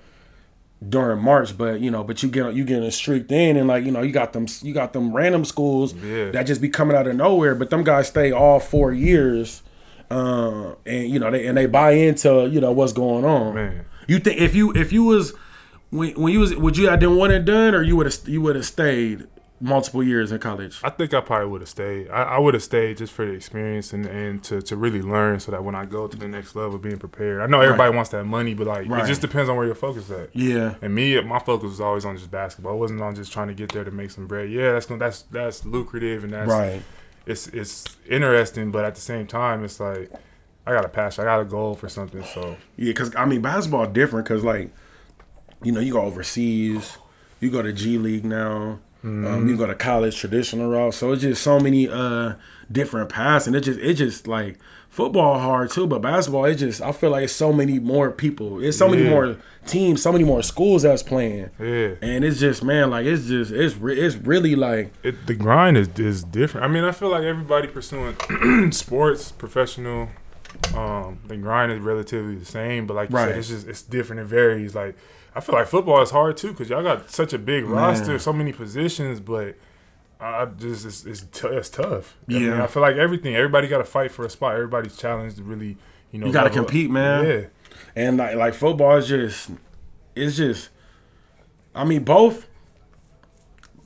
[0.88, 1.58] during March.
[1.58, 4.02] But you know, but you get you get a streak in, and like you know,
[4.02, 6.32] you got them you got them random schools Yeah.
[6.32, 7.56] that just be coming out of nowhere.
[7.56, 9.64] But them guys stay all four years,
[10.12, 13.56] uh, and you know they and they buy into you know what's going on.
[13.56, 13.86] Man.
[14.08, 15.34] You think if you if you was
[15.90, 18.18] when when you was would you have done one and done or you would have
[18.28, 19.28] you would have stayed
[19.60, 20.80] multiple years in college?
[20.84, 22.10] I think I probably would have stayed.
[22.10, 25.40] I, I would have stayed just for the experience and, and to, to really learn
[25.40, 27.42] so that when I go to the next level, being prepared.
[27.42, 29.04] I know everybody wants that money, but like Right.
[29.04, 30.36] it just depends on where your focus at.
[30.36, 30.76] Yeah.
[30.82, 32.74] And me, my focus was always on just basketball.
[32.74, 34.50] It wasn't on just trying to get there to make some bread.
[34.52, 36.84] Yeah, that's gonna, that's that's lucrative and that's Right.
[37.26, 40.12] it's it's interesting, but at the same time, it's like
[40.68, 42.24] I got a passion, I got a goal for something.
[42.24, 44.70] So Yeah, because I mean, basketball different because like,
[45.64, 46.98] you know, you go overseas,
[47.40, 48.80] you go to G League now,
[49.26, 50.94] um, you go to college traditional route.
[50.94, 52.34] So it's just so many uh
[52.72, 56.82] different paths, and it just it just like football hard too, but basketball it just
[56.82, 60.24] I feel like it's so many more people, it's so many more teams, so many
[60.24, 64.16] more schools that's playing, yeah, and it's just man, like it's just it's re- it's
[64.16, 66.66] really like it, the grind is is different.
[66.66, 68.16] I mean, I feel like everybody pursuing
[68.72, 70.10] sports, professional,
[70.76, 72.88] um, the grind is relatively the same.
[72.88, 73.30] But like you Right.
[73.30, 74.22] said, it's just it's different.
[74.22, 74.74] It varies.
[74.76, 74.98] Like
[75.38, 78.34] I feel like football is hard too because y'all got such a big roster, so
[78.34, 79.56] many positions, but.
[80.20, 82.16] I just it's it's, t- it's tough.
[82.28, 82.64] I, mean, Yeah.
[82.64, 83.36] I feel like everything.
[83.36, 84.56] Everybody got to fight for a spot.
[84.56, 85.78] Everybody's challenged to really,
[86.12, 86.26] you know.
[86.26, 86.68] You gotta level up.
[86.70, 87.26] compete, man.
[87.28, 87.42] Yeah,
[87.96, 89.52] And like like football is just
[90.16, 90.70] it's just
[91.76, 92.48] I mean both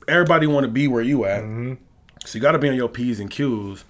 [0.08, 1.42] everybody want to be where you at.
[1.42, 1.74] Mm-hmm.
[2.24, 3.84] So you got to be on your P's and Q's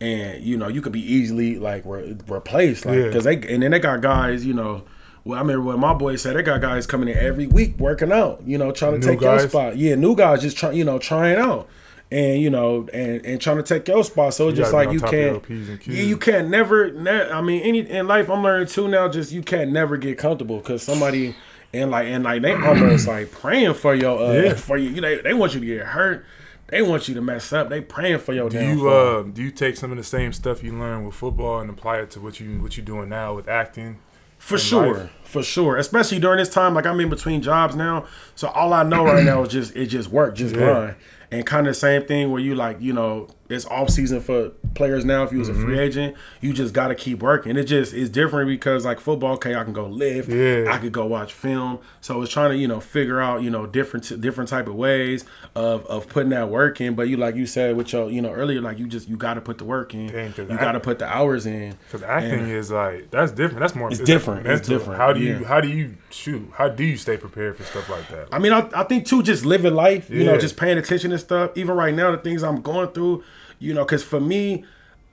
[0.00, 3.10] and you know, you could be easily like re- replaced like Yeah.
[3.12, 4.84] cuz they and then they got guys, you know,
[5.24, 6.36] well, I remember what my boy said.
[6.36, 9.20] They got guys coming in every week working out, you know, trying to New take
[9.20, 9.76] your spot.
[9.76, 11.68] Yeah, new guys just trying, you know, trying out,
[12.10, 14.34] and you know, and and trying to take your spot.
[14.34, 16.90] So it's You just like you top of your can't, yeah, you can't never.
[16.92, 19.08] Ne- I mean, any in life, I'm learning too now.
[19.08, 21.34] Just you can't never get comfortable because somebody
[21.72, 24.54] and like and like they almost like praying for your uh Yeah.
[24.54, 25.00] for you.
[25.00, 26.24] They they want you to get hurt.
[26.68, 27.68] They want you to mess up.
[27.68, 30.62] They praying for your Do you uh do you take some of the same stuff
[30.62, 33.46] you learned with football and apply it to what you what you doing now with
[33.48, 33.98] acting?
[34.42, 35.10] For sure, life?
[35.24, 35.76] for sure.
[35.76, 39.24] Especially during this time, like I'm in between jobs now, so all I know right
[39.24, 40.60] now is just it just work, just Yeah.
[40.60, 40.94] grind,
[41.30, 44.50] and kind of the same thing where you like you know it's off season for
[44.74, 45.22] players now.
[45.24, 45.64] If you was a Mm-hmm.
[45.64, 47.56] free agent, you just got to keep working.
[47.56, 50.72] It just it's different because like football, okay, I can go live, Yeah.
[50.72, 51.78] I could go watch film.
[52.00, 55.24] So it's trying to you know figure out you know different different type of ways
[55.54, 56.94] of of putting that work in.
[56.94, 59.34] But you like you said with your you know earlier, like you just you got
[59.34, 60.08] to put the work in.
[60.10, 61.76] Dang, you got to put the hours in.
[61.86, 63.60] Because acting is like that's different.
[63.60, 63.88] That's more.
[63.88, 64.46] It's that's different.
[64.46, 65.46] It's different, How do you yeah.
[65.46, 66.50] how do you shoot?
[66.54, 68.28] How do you stay prepared for stuff like that?
[68.32, 71.20] I mean, I, I think too, just living life, you know, just paying attention and
[71.20, 71.50] stuff.
[71.56, 73.22] Even right now, the things I'm going through,
[73.62, 74.64] you know, because for me,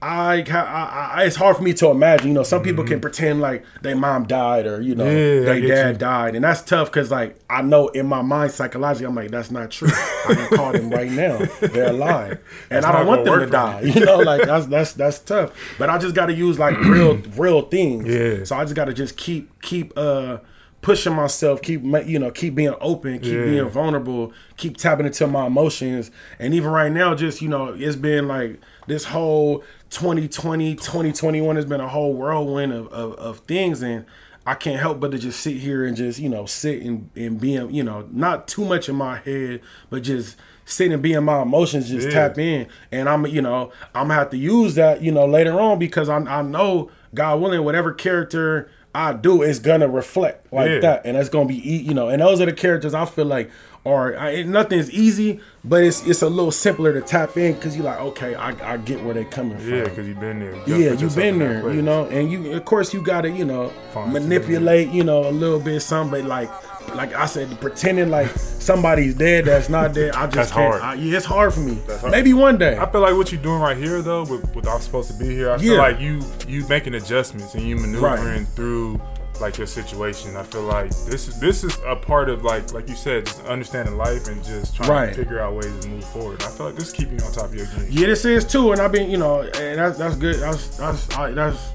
[0.01, 2.29] I, I, I it's hard for me to imagine.
[2.29, 5.45] You know, some people can pretend like their mom died or you know Mm-hmm.
[5.45, 5.97] Yeah, their dad you.
[5.97, 9.51] died, and that's tough because like I know in my mind psychologically, I'm like that's
[9.51, 9.89] not true.
[9.91, 13.81] I can call them right now; they're alive, and I don't want them to die.
[13.81, 15.51] You know, like that's that's that's tough.
[15.77, 18.07] But I just got to use like real real things.
[18.07, 18.45] Yeah.
[18.45, 20.37] So I just got to just keep keep uh
[20.81, 23.45] pushing myself, keep you know, keep being open, keep Yeah.
[23.45, 26.09] being vulnerable, keep tapping into my emotions.
[26.39, 31.65] And even right now, just you know, it's been like this whole 2020, 2021 has
[31.65, 34.05] been a whole whirlwind of, of, of things and
[34.47, 37.39] I can't help but to just sit here and just, you know, sit and, and
[37.39, 39.61] being, you know, not too much in my head,
[39.91, 42.13] but just sit and be in my emotions, just Yeah.
[42.27, 42.67] tap in.
[42.91, 46.09] And I'm, you know, I'm gonna have to use that, you know, later on because
[46.09, 50.79] I, I know, God willing, whatever character I do it's gonna reflect like Yeah.
[50.79, 53.49] that, and that's gonna be, you know, and those are the characters I feel like
[53.85, 57.85] are I, nothing's easy, but it's it's a little simpler to tap in because you're
[57.85, 59.73] like, okay, I, I get where they're coming from.
[59.73, 60.55] Yeah, because you've been there.
[60.65, 63.71] You Yeah, you've been there, you know, and you of course you gotta, you know,
[63.93, 66.49] Find manipulate, you know, a little bit some, but like
[66.95, 70.79] like I said, pretending like somebody's dead that's not dead, I just That's can't.
[70.79, 70.81] hard.
[70.81, 71.77] I, yeah, it's hard for me.
[71.99, 72.11] hard.
[72.11, 72.77] Maybe one day.
[72.77, 75.27] I feel like what you're doing right here, though, with, with I'm supposed to be
[75.29, 78.99] here, I feel like you you making adjustments and you maneuvering through
[79.39, 80.35] like your situation.
[80.35, 83.41] I feel like this is this is a part of like like you said, just
[83.45, 85.09] understanding life and just trying Right.
[85.09, 86.43] to figure out ways to move forward.
[86.43, 87.87] I feel like this is keeping you on top of your game.
[87.89, 90.35] Yeah, this is too, and I've been, you know, and that's that's good.
[90.39, 91.69] That's that's I, that's.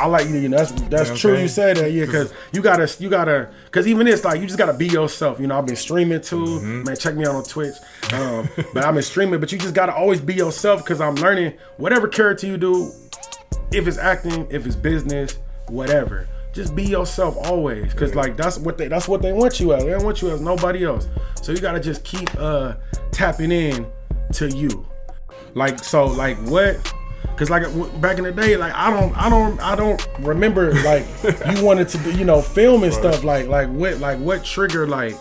[0.00, 0.56] I like you, you know.
[0.56, 1.38] That's that's I'm true.
[1.38, 4.58] You said that, yeah, because you gotta, you gotta, because even it's like you just
[4.58, 5.38] gotta be yourself.
[5.38, 6.44] You know, I've been streaming too.
[6.44, 6.84] Mm-hmm.
[6.84, 7.74] Man, check me out on Twitch.
[8.12, 11.54] Um, but I've been streaming, but you just gotta always be yourself because I'm learning
[11.76, 12.92] whatever character you do,
[13.72, 16.26] if it's acting, if it's business, whatever.
[16.52, 19.84] Just be yourself always, cause like that's what they that's what they want you as.
[19.84, 21.08] They don't want you as nobody else.
[21.42, 22.74] So you gotta just keep uh
[23.12, 23.86] tapping in
[24.32, 24.86] to you.
[25.54, 26.92] Like so, like what?
[27.40, 27.62] Cause like
[28.02, 31.06] back in the day, like I don't, I don't, I don't remember like
[31.56, 33.24] you wanted to, you know, film and stuff.
[33.24, 35.14] Like, like what, like what triggered like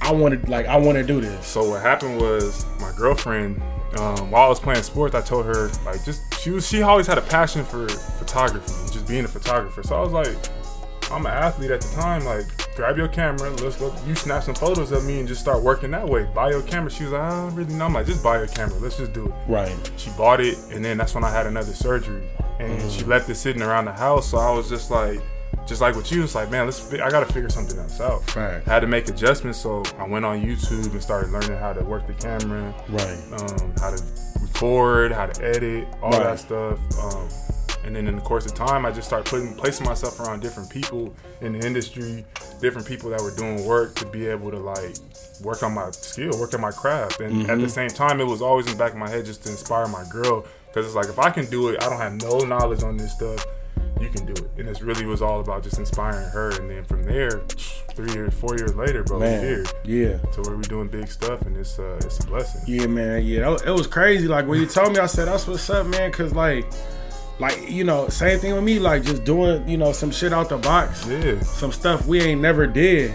[0.00, 1.44] I wanted, like I want to do this.
[1.44, 3.60] So what happened was my girlfriend,
[3.98, 7.08] um, while I was playing sports, I told her like just she was she always
[7.08, 9.82] had a passion for photography, just being a photographer.
[9.82, 10.36] So I was like,
[11.10, 12.44] I'm an athlete at the time, like
[12.76, 13.50] grab your camera.
[13.50, 13.94] Let's go.
[14.06, 16.24] You snap some photos of me and just start working that way.
[16.34, 16.90] Buy your camera.
[16.90, 17.86] She was like, I don't really know.
[17.86, 18.78] I'm like, just buy your camera.
[18.78, 19.32] Let's just do it.
[19.48, 19.90] Right.
[19.96, 22.28] She bought it, and then that's when I had another surgery,
[22.60, 22.88] and Mm-hmm.
[22.90, 24.28] she left it sitting around the house.
[24.30, 25.20] So I was just like,
[25.66, 26.92] just like what you was like, man, let's.
[26.92, 28.22] I gotta figure something else out.
[28.30, 28.68] Fact.
[28.68, 31.82] I had to make adjustments, so I went on YouTube and started learning how to
[31.84, 33.18] work the camera, Right.
[33.40, 34.02] um, how to
[34.40, 36.22] record, how to edit, all Right.
[36.22, 36.78] that stuff.
[37.02, 37.28] Um,
[37.84, 40.68] and then in the course of time, I just started putting placing myself around different
[40.70, 42.24] people in the industry,
[42.60, 44.96] different people that were doing work to be able to like
[45.42, 47.20] work on my skill, work on my craft.
[47.20, 47.62] And at Mm-hmm.
[47.62, 49.86] the same time, it was always in the back of my head just to inspire
[49.88, 52.82] my girl because it's like if I can do it, I don't have no knowledge
[52.82, 53.44] on this stuff.
[54.00, 56.50] You can do it, and it really was all about just inspiring her.
[56.60, 57.40] And then from there,
[57.94, 59.40] three years, four years later, bro, Man.
[59.40, 59.64] we're here.
[59.84, 60.18] Yeah.
[60.32, 62.62] to where we're doing big stuff, and it's uh, it's a blessing.
[62.66, 63.24] Yeah, man.
[63.24, 64.28] Yeah, it was crazy.
[64.28, 66.64] Like when you told me, I said, "That's what's up, man." Cause like,
[67.38, 68.78] like you know, same thing with me.
[68.78, 71.40] Like just doing, you know, some shit out the box, Yeah.
[71.40, 73.14] some stuff we ain't never did,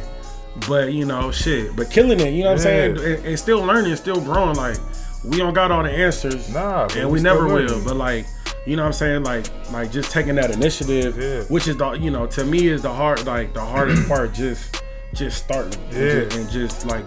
[0.67, 2.33] but you know, shit, but killing it.
[2.33, 2.95] You know what I'm saying?
[2.97, 3.03] Yeah.
[3.03, 4.55] And, and still learning, still growing.
[4.55, 4.77] Like
[5.25, 7.55] we don't got all the answers, Nah, and we we never will.
[7.55, 7.83] learning.
[7.85, 8.25] But like,
[8.65, 9.23] you know what I'm saying?
[9.23, 11.43] Like, like just taking that initiative, Yeah.
[11.53, 14.33] which is the, you know, to me is the hard, like the hardest part.
[14.33, 14.81] Just,
[15.13, 17.05] just starting, and just- and just like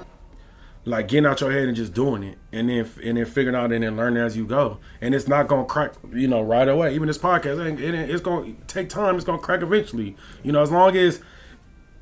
[0.87, 2.39] like getting out your head and just doing it.
[2.53, 4.79] And then and then figuring out and then learning as you go.
[5.01, 6.95] And it's not gonna crack you know right away.
[6.95, 10.17] Even this podcast it it it's gonna take time it's gonna crack eventually.
[10.43, 11.21] You know as long as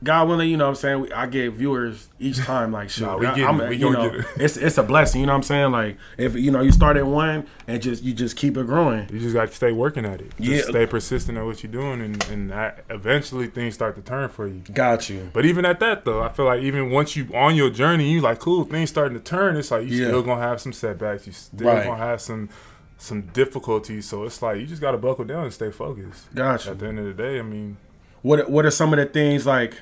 [0.04, 1.00] God willing, you know what I'm saying?
[1.00, 3.04] We, I get viewers each time, like, shit.
[3.06, 3.70] Nah, we I- I'm- it.
[3.70, 4.26] We you know, get it.
[4.36, 5.72] It's it's a blessing, you know what I'm saying?
[5.72, 9.08] Like, if, you know, you start at one and just, you just keep it growing.
[9.10, 10.30] You just got to stay working at it.
[10.38, 10.70] Just Yeah.
[10.70, 14.46] stay persistent at what you're doing, and, and that, eventually things start to turn for
[14.46, 14.62] you.
[14.72, 15.30] Got you.
[15.32, 18.20] But even at that though, I feel like even once you on your journey, you
[18.20, 19.56] like cool things starting to turn.
[19.56, 20.08] It's like you Yeah.
[20.08, 21.26] still gonna have some setbacks.
[21.26, 21.84] You still Right.
[21.84, 22.50] gonna have some
[22.98, 24.06] some difficulties.
[24.06, 26.34] So it's like you just gotta buckle down and stay focused.
[26.34, 26.72] Got you.
[26.72, 27.76] At the end of the day, I mean,
[28.22, 29.80] What what are some of the things like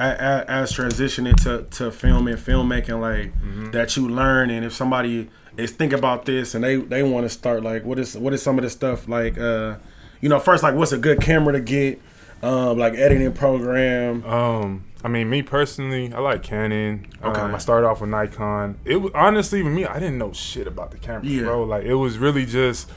[0.00, 3.70] as transitioning to, to film and filmmaking like Mm-hmm.
[3.72, 7.28] that you learn and if somebody is thinking about this and they they want to
[7.28, 9.76] start like what is what is some of the stuff like uh
[10.20, 12.00] you know first like what's a good camera to get
[12.42, 17.06] um like editing program Um, I mean, me personally, I like Canon.
[17.22, 17.40] Okay.
[17.40, 18.78] Um, I started off with Nikon.
[18.84, 21.44] It was honestly with me, I didn't know shit about the camera, Yeah.
[21.44, 21.62] bro.
[21.64, 22.90] Like it was really just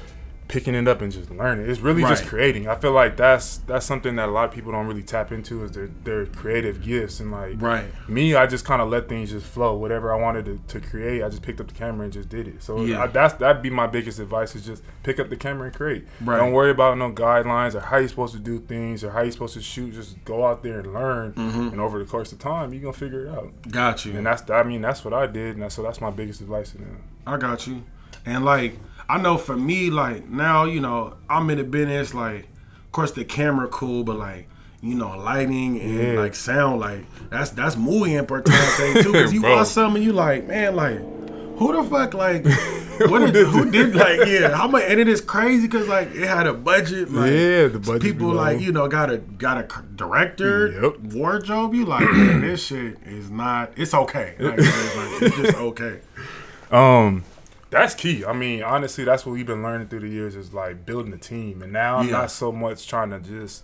[0.48, 1.70] picking it up and just learning.
[1.70, 2.68] It's really just creating.
[2.68, 5.64] I feel like that's that's something that a lot of people don't really tap into
[5.64, 7.86] is their their creative gifts and like Right.
[8.10, 8.36] me.
[8.36, 9.76] I just kind of let things just flow.
[9.76, 12.48] Whatever I wanted to, to create, I just picked up the camera and just did
[12.48, 12.62] it.
[12.62, 13.04] So Yeah.
[13.04, 16.06] I, that's that'd be my biggest advice is just pick up the camera and create.
[16.22, 16.38] Right.
[16.38, 19.32] Don't worry about no guidelines or how you're supposed to do things or how you're
[19.32, 19.94] supposed to shoot.
[19.94, 21.70] Just go out there and learn, Mm-hmm.
[21.70, 23.52] and over the course of time, you're gonna figure it out.
[23.72, 26.12] got you And that's I mean that's what I did, and that's, so that's my
[26.12, 27.02] biggest advice to them.
[27.26, 27.84] I got you.
[28.26, 28.78] And like
[29.14, 32.48] I know for me, like now, you know, I'm in the business, like
[32.86, 34.50] of course the camera cool, but like,
[34.82, 36.20] you know, lighting and Yeah.
[36.20, 39.14] like sound, like that's that's muy importante too.
[39.14, 40.98] Cause you watch something and you like, man, like
[41.60, 42.44] who the fuck like
[43.08, 46.28] what did, who did like yeah how much and it is crazy because like it
[46.28, 49.84] had a budget like Yeah, the budget people like you know got a got a
[49.96, 51.14] director Yep.
[51.14, 55.56] wardrobe you like man this shit is not it's okay like, it's, like, it's just
[55.56, 56.00] okay
[56.72, 57.24] Um,
[57.74, 58.24] that's key.
[58.26, 61.18] I mean, honestly, that's what we've been learning through the years is like building a
[61.18, 61.62] team.
[61.62, 62.12] And now I'm Yeah.
[62.14, 63.64] not so much trying to just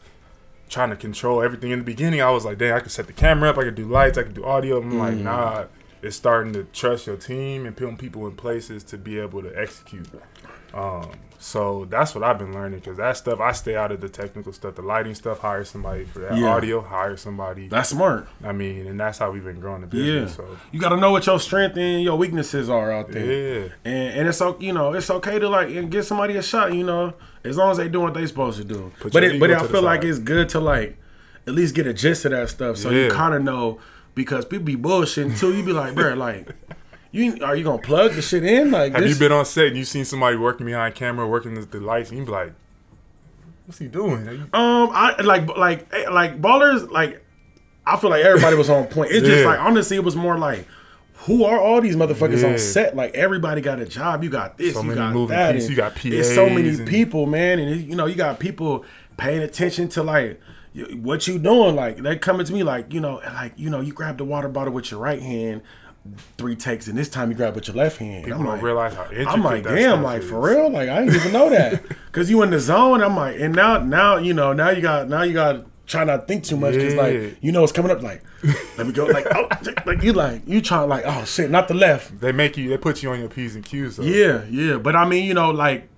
[0.70, 1.72] trying to control everything.
[1.72, 3.74] In the beginning, I was like, dang, I could set the camera up, I could
[3.76, 4.78] do lights, I could do audio.
[4.80, 5.24] I'm like, Mm.
[5.24, 5.66] nah.
[6.02, 9.50] It's starting to trust your team and putting people in places to be able to
[9.60, 10.08] execute.
[10.74, 11.10] Um,
[11.42, 14.52] so that's what I've been learning because that stuff I stay out of the technical
[14.52, 15.40] stuff, the lighting stuff.
[15.40, 16.50] Hire somebody for that Yeah.
[16.50, 16.82] audio.
[16.82, 17.70] Hire somebody.
[17.70, 20.32] that's smart I mean, and that's how we've been growing the business.
[20.32, 20.36] Yeah.
[20.36, 23.26] So you got to know what your strength and your weaknesses are out there.
[23.26, 26.42] yeah, And, and it's okay, you know, it's okay to like and give somebody a
[26.44, 27.14] shot, you know,
[27.46, 28.92] as long as they doing what they supposed to do.
[29.00, 30.98] Put but it, but I feel like it's good to like
[31.48, 33.80] at least get a gist of that stuff, so you kind of know
[34.14, 35.56] because people be bullshitting too.
[35.56, 36.50] You be like, bro, like,
[37.12, 38.72] you are you gonna plug the shit in?
[38.72, 41.56] Like, Have this, you been on set and you seen somebody working behind camera, working
[41.56, 42.54] the, the lights, and you be like,
[43.66, 47.24] "What's he doing?" Um, I like like eh, like ballers like.
[47.86, 49.12] I feel like everybody was on point.
[49.12, 50.68] It's just like honestly, it was more like,
[51.26, 52.50] who are all these motherfuckers Yeah.
[52.52, 52.96] on set?
[52.96, 54.24] Like everybody got a job.
[54.24, 54.76] You got this.
[54.76, 55.54] So you got that.
[55.56, 55.70] pieces.
[55.70, 58.86] and You got It's so many and- people, man, and you know you got people
[59.18, 60.40] paying attention to like
[61.02, 61.76] what you doing.
[61.76, 64.50] Like they coming to me like you know like you know you grab the water
[64.50, 65.62] bottle with your right hand.
[66.38, 68.24] Three takes, and this time you grab with your left hand.
[68.24, 70.30] People I'm don't like, realize how intricate I'm like, damn, like is.
[70.30, 71.84] for real, like I didn't even know that.
[72.12, 73.02] Cause you in the zone.
[73.04, 76.18] I'm like, and now, now you know, now you got, now you got try not
[76.18, 76.76] to think too much.
[76.76, 77.02] Cause Yeah.
[77.02, 78.02] like you know it's coming up.
[78.02, 78.24] Like,
[78.78, 79.06] let me go.
[79.06, 79.50] Like, oh,
[79.86, 82.22] like you like you trying like, oh shit, not the left.
[82.22, 83.98] They make you, they put you on your p's and q's.
[83.98, 84.04] Though.
[84.04, 84.78] Yeah, yeah.
[84.78, 85.90] But I mean, you know, like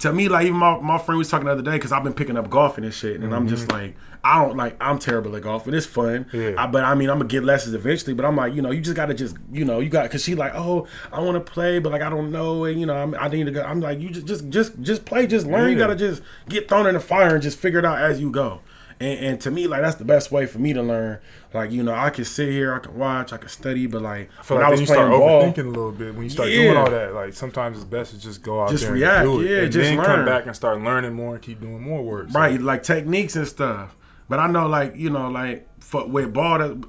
[0.00, 2.14] to me, like even my, my friend was talking the other day because I've been
[2.14, 3.80] picking up golfing and shit, and I'm just mm-hmm.
[3.80, 5.74] like, I don't like, I'm terrible at golfing.
[5.74, 6.54] It's fun, Yeah.
[6.56, 8.14] I, but I mean, I'm gonna get lessons eventually.
[8.14, 10.34] But I'm like, you know, you just gotta just, you know, you got because she
[10.34, 13.14] like, oh, I want to play, but like I don't know, and you know, I'm,
[13.14, 13.62] I need to go.
[13.62, 15.70] I'm like, you just, just, just, just play, just learn.
[15.70, 18.30] You gotta just get thrown in the fire and just figure it out as you
[18.30, 18.60] go.
[19.00, 21.18] And, and to me, like that's the best way for me to learn.
[21.52, 24.30] Like you know, I can sit here, I can watch, I can study, but like
[24.38, 26.24] I feel when like I was you start playing ball, overthinking a little bit when
[26.24, 26.62] you start Yeah.
[26.62, 27.14] doing all that.
[27.14, 29.62] Like sometimes it's best to just go out Just there react, and do it, yeah,
[29.64, 30.06] and just then learn.
[30.06, 32.30] come back and start learning more and keep doing more work.
[32.30, 33.96] So, right like techniques and stuff
[34.28, 36.82] but i know like you know like for, with ball that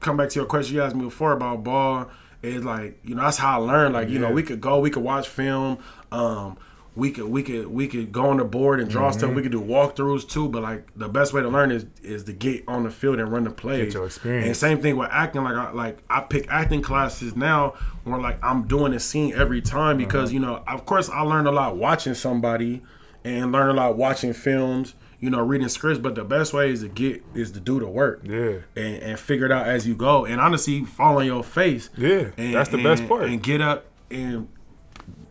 [0.00, 2.08] come back to your question you asked me before about ball
[2.42, 4.88] is like you know that's how i learned like you know we could go we
[4.88, 5.78] could watch film
[6.12, 6.56] um
[6.96, 9.18] we could we could we could go on the board and draw Mm-hmm.
[9.18, 12.24] stuff we could do walkthroughs too but like the best way to learn is is
[12.24, 14.46] to get on the field and run the plays your experience.
[14.46, 17.74] and same thing with acting like i like i pick acting classes now
[18.04, 20.34] where like i'm doing a scene every time because Uh-huh.
[20.34, 22.82] you know of course i learned a lot watching somebody
[23.24, 25.98] and learn a lot watching films, you know, reading scripts.
[25.98, 28.58] But the best way is to get is to do the work, Yeah.
[28.76, 30.24] and, and figure it out as you go.
[30.24, 33.24] And honestly, fall on your face, Yeah, and, that's the best part.
[33.24, 34.46] And get up and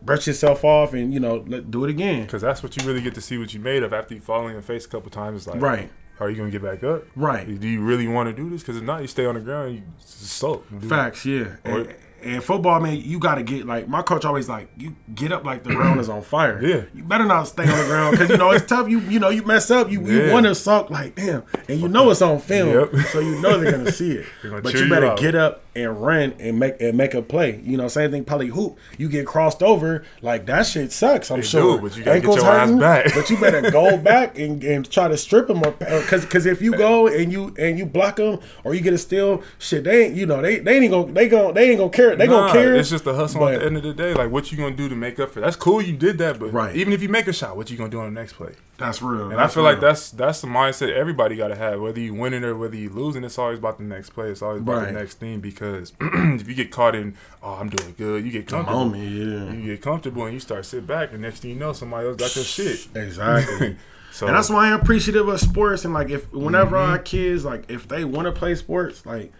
[0.06, 2.22] brush yourself off, and you know, let do it again.
[2.22, 4.44] Because that's what you really get to see what you made of after you fall
[4.46, 5.38] on your face a couple times.
[5.38, 5.90] It's like, Right.
[6.18, 7.04] Are you gonna get back up?
[7.14, 7.60] Right.
[7.60, 8.62] Do you really want to do this?
[8.62, 9.74] Because if not, you stay on the ground.
[9.74, 10.66] You soak.
[10.82, 11.56] Facts, yeah.
[11.66, 14.96] Or- And, and football, man, you got to get like my coach always like you
[15.14, 16.58] get up like the ground is on fire.
[16.66, 16.84] Yeah.
[16.94, 18.88] you better not stay on the ground because you know it's tough.
[18.88, 21.86] You you know you mess up, you, you want to suck like damn, and you
[21.88, 23.04] know it's on film, Yep.
[23.12, 24.26] so you know they're gonna see it.
[24.42, 25.18] Gonna but you you better out.
[25.18, 27.60] get up and run and make and make a play.
[27.62, 28.24] You know, same thing.
[28.24, 28.78] Probably hoop.
[28.98, 31.30] You get crossed over, like that shit sucks.
[31.30, 31.76] I'm They sure.
[31.76, 33.14] do, but you gotta get your ass back.
[33.14, 36.46] but you better go back and, and try to strip them or because uh, because
[36.46, 39.84] if you go and you and you block them or you get a steal, shit,
[39.84, 42.26] they ain't you know they they ain't gonna they gonna they ain't gonna care they
[42.26, 42.74] Nah, gonna care.
[42.74, 44.14] It's just the hustle but- at the end of the day.
[44.14, 45.40] Like, what you gonna do to make up for?
[45.40, 45.82] That's cool.
[45.82, 46.74] You did that, but Right.
[46.74, 48.52] even if you make a shot, what you gonna do on the next play?
[48.78, 49.30] That's real.
[49.30, 51.80] And I feel like that's that's the mindset everybody got to have.
[51.80, 54.28] Whether you winning or whether you losing, it's always about the next play.
[54.28, 54.86] It's always about Right.
[54.92, 58.46] the next thing because if you get caught in, oh, I'm doing good, you get
[58.46, 58.84] comfortable.
[58.84, 59.52] moment, yeah.
[59.52, 62.16] You get comfortable and you start sit back, and next thing you know, somebody else
[62.18, 62.86] got your shit.
[62.94, 63.76] Exactly.
[64.12, 65.84] So and that's why I'm appreciative of sports.
[65.84, 66.90] And like, if whenever Mm-hmm.
[66.92, 69.30] our kids like, if they want to play sports, like,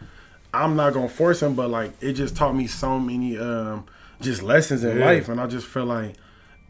[0.53, 1.55] I'm not gonna force them.
[1.55, 3.87] But like, it just taught me so many um
[4.21, 5.05] just lessons in Yeah.
[5.07, 6.17] life, and I just feel like,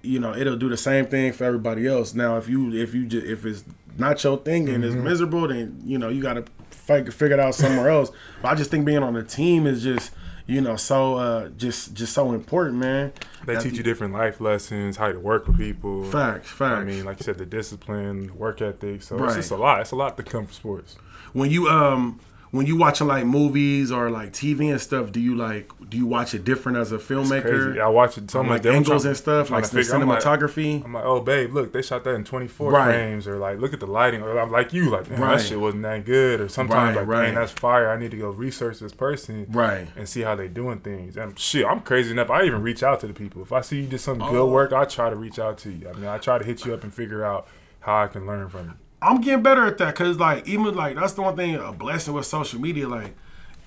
[0.06, 2.14] you know, it'll do the same thing for everybody else.
[2.14, 3.64] Now, if you if you just if it's
[3.98, 5.04] not your thing and it's Mm-hmm.
[5.04, 8.10] miserable, then you know you got to figure figure it out somewhere else.
[8.42, 10.12] But I just think being on a team is just.
[10.48, 13.12] You know, so uh, just just so important, man.
[13.44, 16.04] they That- teach you different life lessons, how to work with people.
[16.04, 16.82] Facts, facts.
[16.82, 19.02] I mean, like you said, the discipline, the work ethic.
[19.02, 19.26] So Right.
[19.26, 19.80] it's just a lot.
[19.80, 20.94] It's a lot to come from sports.
[21.32, 22.20] when you um
[22.52, 26.06] when you watching like movies or like TV and stuff, do you like do you
[26.06, 27.42] watch it different as a filmmaker?
[27.64, 27.80] Crazy.
[27.80, 28.64] I watch it so much.
[28.64, 30.84] like angles trying- and stuff, like the figure- I'm like- cinematography.
[30.84, 32.84] I'm like, oh, babe, look, they shot that in 24 Right.
[32.86, 35.38] frames, or like, look at the lighting, or I'm like you, like, man, Right.
[35.38, 37.88] that shit wasn't that good, or sometimes Right, like, man, that's fire.
[37.90, 39.86] I need to go research this person, Right.
[39.96, 41.16] and see how they doing things.
[41.16, 42.30] And shit, I'm crazy enough.
[42.30, 43.42] I even reach out to the people.
[43.42, 44.30] If I see you did some Oh.
[44.30, 45.88] good work, I try to reach out to you.
[45.88, 47.46] I mean, I try to hit you up and figure out
[47.80, 48.72] how I can learn from you.
[49.02, 52.14] I'm getting better at that because like even like that's the one thing a blessing
[52.14, 52.88] with social media.
[52.88, 53.14] Like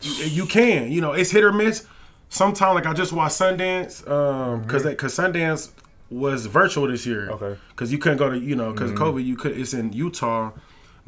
[0.01, 1.85] you, you can, you know, it's hit or miss.
[2.29, 5.71] Sometimes like I just watched Sundance um because because Sundance
[6.09, 7.23] was virtual this year.
[7.23, 7.33] Mm-hmm.
[7.33, 7.45] Okay.
[7.45, 7.69] Mm-hmm.
[7.69, 10.51] Because you couldn't go to you know because COVID you could it's in Utah.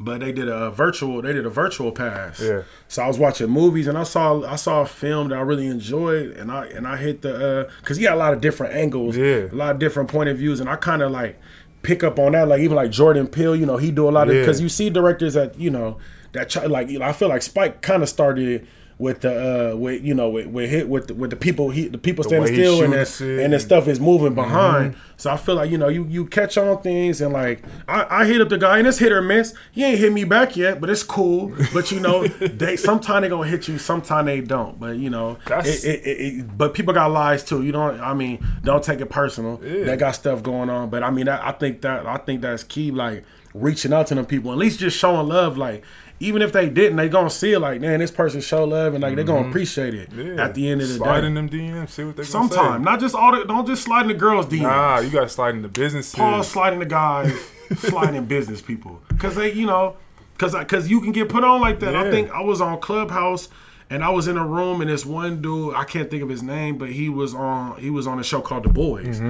[0.00, 1.22] But they did a virtual.
[1.22, 2.40] They did a virtual pass.
[2.40, 2.62] Yeah.
[2.88, 5.66] So I was watching movies and I saw I saw a film that I really
[5.68, 9.16] enjoyed and I and I hit the because he had a lot of different angles.
[9.16, 9.46] Yeah.
[9.52, 11.38] A lot of different point of views and I kind of like
[11.82, 12.48] pick up on that.
[12.48, 14.42] Like even like Jordan Peele, you know, he do a lot of Yeah.
[14.42, 15.98] because you see directors that you know
[16.32, 18.66] that try, like you know, I feel like Spike kind of started
[19.02, 21.88] with the uh with you know with with hit with the, with the people he
[21.88, 24.94] the people standing way still and the, and the stuff is moving behind.
[25.16, 28.24] So I feel like you know you you catch on things and like I, I
[28.26, 29.54] hit up the guy and it's hit or miss.
[29.72, 31.52] He ain't hit me back yet, but it's cool.
[31.74, 34.78] But you know they sometime they gonna hit you, sometime they don't.
[34.78, 37.64] But you know That's- it, it, it, but people got lives too.
[37.64, 39.60] You don't I mean don't take it personal.
[39.64, 39.82] Yeah.
[39.82, 40.90] They got stuff going on.
[40.90, 42.92] But I mean that, I think that I think that's key.
[42.92, 45.58] Like reaching out to them people, at least just showing love.
[45.58, 45.82] Like
[46.22, 47.58] even if they didn't, they gonna see it.
[47.60, 50.38] Like man, this person show love and like they gonna appreciate it Mm-hmm.
[50.38, 50.44] Yeah.
[50.44, 51.26] at the end of the slide day.
[51.26, 54.08] in them DMs, see what they Sometime, not just all the don't just slide in
[54.08, 54.62] the girls' DMs.
[54.62, 56.14] Nah, you got to slide in the business.
[56.14, 57.32] Pause sliding the guys,
[57.78, 59.96] sliding business people, because they, you know,
[60.34, 61.94] because I, because you can get put on like that.
[61.96, 63.48] I think I was on Clubhouse
[63.90, 66.42] and I was in a room and this one dude, I can't think of his
[66.42, 69.20] name, but he was on he was on a show called The Boys,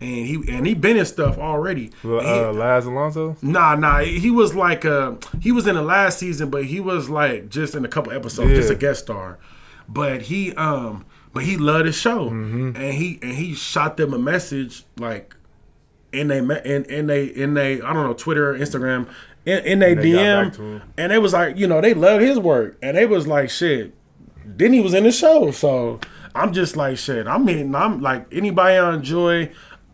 [0.00, 1.90] and he and he been in stuff already.
[2.02, 3.36] He- uh, Laz Alonso.
[3.42, 3.98] Nah, nah.
[3.98, 7.74] He was like uh he was in the last season, but he was like just
[7.74, 9.38] in a couple episodes, just a guest star.
[9.88, 12.30] But he um but he loved his show.
[12.30, 12.76] Mm-hmm.
[12.76, 15.34] And he and he shot them a message like
[16.12, 19.08] in they in in they in they I don't know Twitter, Instagram,
[19.44, 22.20] in, in they, they back to DM, and they was like, you know, they love
[22.20, 23.94] his work, and they was like, shit.
[24.44, 26.00] Then he was in the show, so
[26.34, 27.26] I'm just like, shit.
[27.26, 27.74] I'm in.
[27.74, 29.52] I'm like anybody I enjoy,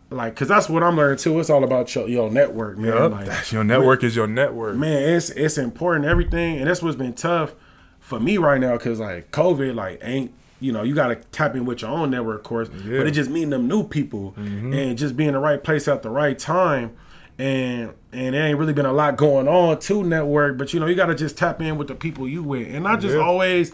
[0.09, 1.39] like, cause that's what I'm learning too.
[1.39, 2.93] It's all about your, your network, man.
[2.93, 4.75] Yup, Like, that's your network is your network.
[4.77, 7.53] man, it's it's important everything, and that's what's been tough
[7.99, 11.55] for me right now because like COVID, like ain't you know you got to tap
[11.55, 12.99] in with your own network, of course, Yeah.
[12.99, 14.73] but it just meeting them new people mm-hmm.
[14.73, 16.95] and just being the right place at the right time.
[17.39, 20.87] And and there ain't really been a lot going on to network, but you know
[20.87, 23.21] you got to just tap in with the people you with, and not just Yeah.
[23.21, 23.73] always,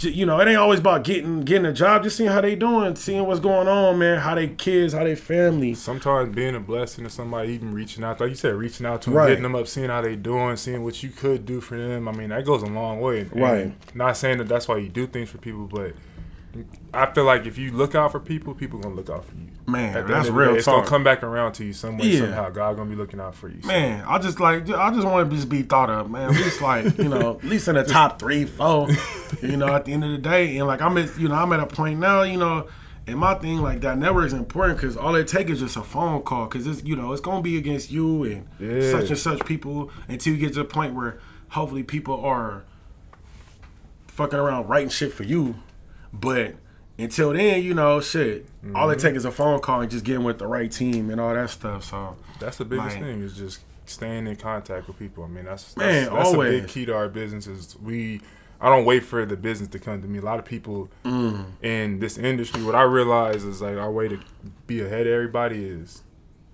[0.00, 2.96] you know, it ain't always about getting getting a job, just seeing how they doing,
[2.96, 7.04] seeing what's going on, man, how they kids, how they family, Sometimes being a blessing
[7.04, 9.28] to somebody, even reaching out, like you said, reaching out to them, Right.
[9.30, 12.08] hitting them up, seeing how they doing, seeing what you could do for them.
[12.08, 13.20] I mean, that goes a long way.
[13.20, 13.72] And Right.
[13.94, 15.92] Not saying that that's why you do things for people, but
[16.92, 19.48] I feel like if you look out for people, people gonna look out for you.
[19.66, 21.98] Man, that's end of the real day, It's gonna come back around to you some
[21.98, 22.20] way, Yeah.
[22.20, 22.50] somehow.
[22.50, 23.60] God gonna be looking out for you.
[23.62, 26.30] So, Man, I just like I just want to just be thought of, man.
[26.30, 28.88] At least like you know, at least in the top three, four.
[29.42, 31.52] You know, at the end of the day, and like I'm at you know I'm
[31.52, 32.66] at a point now, you know,
[33.06, 35.82] and my thing like that network is important because all it takes is just a
[35.82, 38.90] phone call because it's you know it's gonna be against you and Yeah.
[38.92, 42.62] such and such people until you get to the point where hopefully people are
[44.06, 45.56] fucking around writing shit for you,
[46.20, 46.54] but.
[46.96, 48.46] Until then, you know, shit.
[48.72, 51.20] All it takes is a phone call and just getting with the right team and
[51.20, 51.82] all that stuff.
[51.82, 55.24] So, That's the biggest Like- thing is just staying in contact with people.
[55.24, 56.60] I mean, that's that's, Man, that's a always.
[56.60, 57.48] big key to our business.
[57.48, 58.20] Is we,
[58.60, 60.20] I don't wait for the business to come to me.
[60.20, 61.46] A lot of people Mm.
[61.62, 64.20] in this industry, what I realize is like our way to
[64.68, 66.04] be ahead of everybody is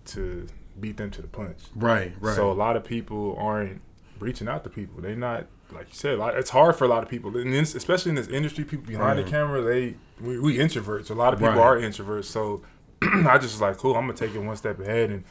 [0.06, 0.46] to
[0.80, 1.58] beat them to the punch.
[1.76, 2.34] right, right.
[2.34, 3.82] So a lot of people aren't
[4.18, 5.02] reaching out to people.
[5.02, 6.18] They're not like you said.
[6.18, 8.86] Like, it's hard for a lot of people, and this, especially in this industry, people
[8.86, 9.24] behind Right.
[9.24, 11.10] the camera, they we, we introverts.
[11.10, 11.58] A lot of people Right.
[11.58, 12.24] are introverts.
[12.24, 12.62] So
[13.02, 13.94] I just was like, cool.
[13.96, 15.24] I'm gonna take it one step ahead and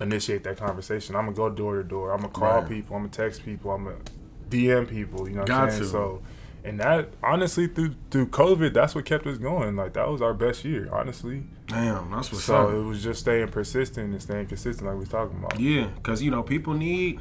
[0.00, 1.14] initiate that conversation.
[1.16, 2.12] I'm gonna go door to door.
[2.12, 2.68] I'm gonna call Right.
[2.68, 2.96] people.
[2.96, 3.70] I'm gonna text people.
[3.72, 3.96] I'm gonna
[4.48, 5.28] DM people.
[5.28, 5.82] You know what Got I'm saying?
[5.82, 5.88] to.
[5.88, 6.22] So.
[6.62, 9.76] And that honestly through through COVID, that's what kept us going.
[9.76, 11.44] Like that was our best year, honestly.
[11.66, 12.74] Damn, that's what's So up.
[12.74, 15.58] it was just staying persistent and staying consistent, like we was talking about.
[15.58, 17.20] Yeah, because you know people need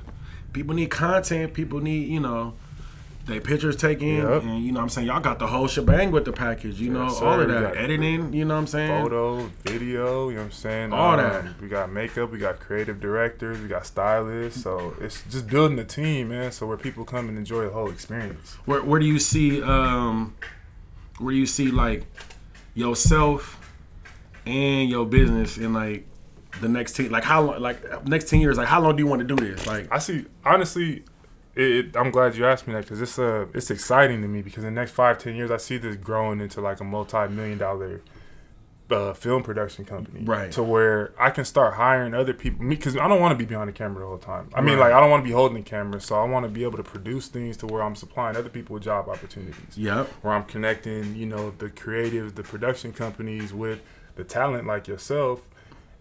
[0.53, 1.53] people need content.
[1.53, 2.53] People need you know
[3.25, 4.41] they pictures taken, Yep.
[4.43, 6.79] and you know what I'm saying y'all got the whole shebang with the package.
[6.79, 8.33] You know Yes, all of that editing.
[8.33, 9.03] You know what I'm saying?
[9.03, 10.93] photo, video, you know what I'm saying?
[10.93, 11.61] Um, All that.
[11.61, 14.63] We got makeup, we got creative directors, we got stylists.
[14.63, 16.51] So it's just building a team, man.
[16.51, 18.55] So where people come and enjoy the whole experience.
[18.65, 20.33] Where where do you see um
[21.19, 22.05] where you see like
[22.73, 23.59] yourself
[24.45, 26.07] and your business in like
[26.61, 29.07] the next ten like how long like next ten years like how long do you
[29.07, 31.03] want to do this like I see, honestly,
[31.55, 34.41] it, it, I'm glad you asked me that because it's uh, it's exciting to me
[34.41, 37.57] because in the next five, ten years, I see this growing into like a multi-million
[37.57, 38.01] dollar
[38.91, 40.51] uh, film production company, Right.
[40.53, 42.65] To where I can start hiring other people.
[42.65, 44.49] Me, because I don't want to be behind the camera the whole time.
[44.53, 44.85] I mean, Right.
[44.87, 46.77] like I don't want to be holding the camera, so I want to be able
[46.77, 49.77] to produce things to where I'm supplying other people with job opportunities.
[49.77, 50.07] Yep.
[50.23, 53.81] Where I'm connecting, you know, the creatives, the production companies with
[54.15, 55.47] the talent like yourself.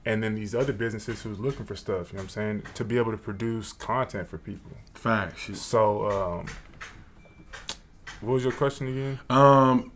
[0.09, 2.85] And then these other businesses who's looking for stuff, you know what I'm saying, to
[2.85, 4.71] be able to produce content for people.
[4.95, 6.47] facts So, um,
[8.21, 9.21] what was your question again?
[9.29, 9.93] Um,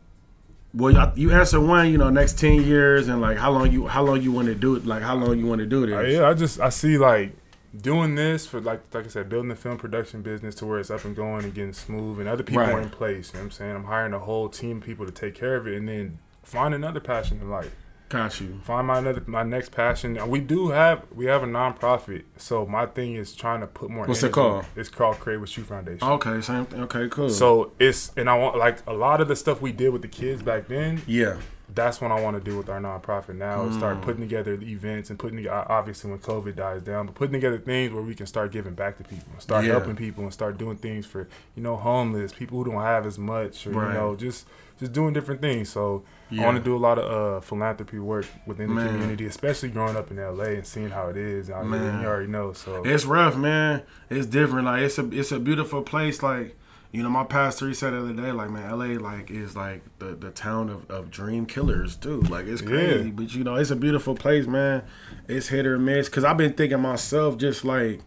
[0.75, 1.91] well, y'all- answer one.
[1.91, 4.55] You know, next ten years and like how long you how long you want to
[4.55, 4.85] do it.
[4.87, 5.95] Like how long you want to do this.
[5.97, 7.33] Uh, yeah, I just I see like
[7.75, 10.91] doing this for like like I said, building the film production business to where it's
[10.91, 12.73] up and going and getting smooth, and other people Right.
[12.75, 13.31] are in place.
[13.33, 13.77] You know what I'm saying?
[13.77, 16.75] I'm hiring a whole team of people to take care of it, and then find
[16.75, 17.75] another passion in life.
[18.13, 18.61] Got you.
[18.65, 20.19] Find my another my next passion.
[20.19, 23.89] And we do have we have a nonprofit, so my thing is trying to put
[23.89, 24.05] more.
[24.05, 24.65] What's it energy- called?
[24.77, 26.07] It's called Create with You Foundation.
[26.07, 26.83] Okay, same thing.
[26.83, 27.31] Okay, cool.
[27.31, 30.09] So it's and I want like a lot of the stuff we did with the
[30.09, 31.01] kids back then.
[31.07, 31.37] yeah,
[31.75, 33.79] that's what I want to do with our nonprofit now is Mm.
[33.79, 37.33] start putting together the events and putting together, obviously when COVID dies down, but putting
[37.33, 39.71] together things where we can start giving back to people, start Yeah.
[39.73, 43.19] helping people, and start doing things for you know homeless people who don't have as
[43.19, 43.89] much, or Right.
[43.89, 44.47] you know just
[44.83, 45.69] just doing different things.
[45.69, 48.89] So I want to do a lot of uh, philanthropy work within the Man.
[48.89, 51.51] community, especially growing up in LA and seeing how it is.
[51.51, 52.53] I mean, you already know.
[52.53, 53.83] So it's rough, man.
[54.11, 54.67] It's different.
[54.67, 56.23] Like it's a it's a beautiful place.
[56.23, 56.59] Like
[56.91, 59.83] you know, my pastor he said the other day, like man, LA like is like
[59.99, 62.21] the the town of, of dream killers too.
[62.23, 63.11] Like it's crazy, Yeah.
[63.15, 64.83] but you know, it's a beautiful place, man.
[65.29, 66.09] It's hit or miss.
[66.09, 68.01] Cause I've been thinking myself, just like.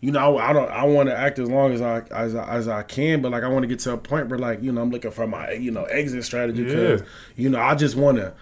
[0.00, 0.70] You know, I, I don't.
[0.70, 3.48] I want to act as long as I as as I can, but like I
[3.48, 5.70] want to get to a point where like you know I'm looking for my you
[5.70, 7.06] know exit strategy because Yeah.
[7.36, 8.32] you know I just want to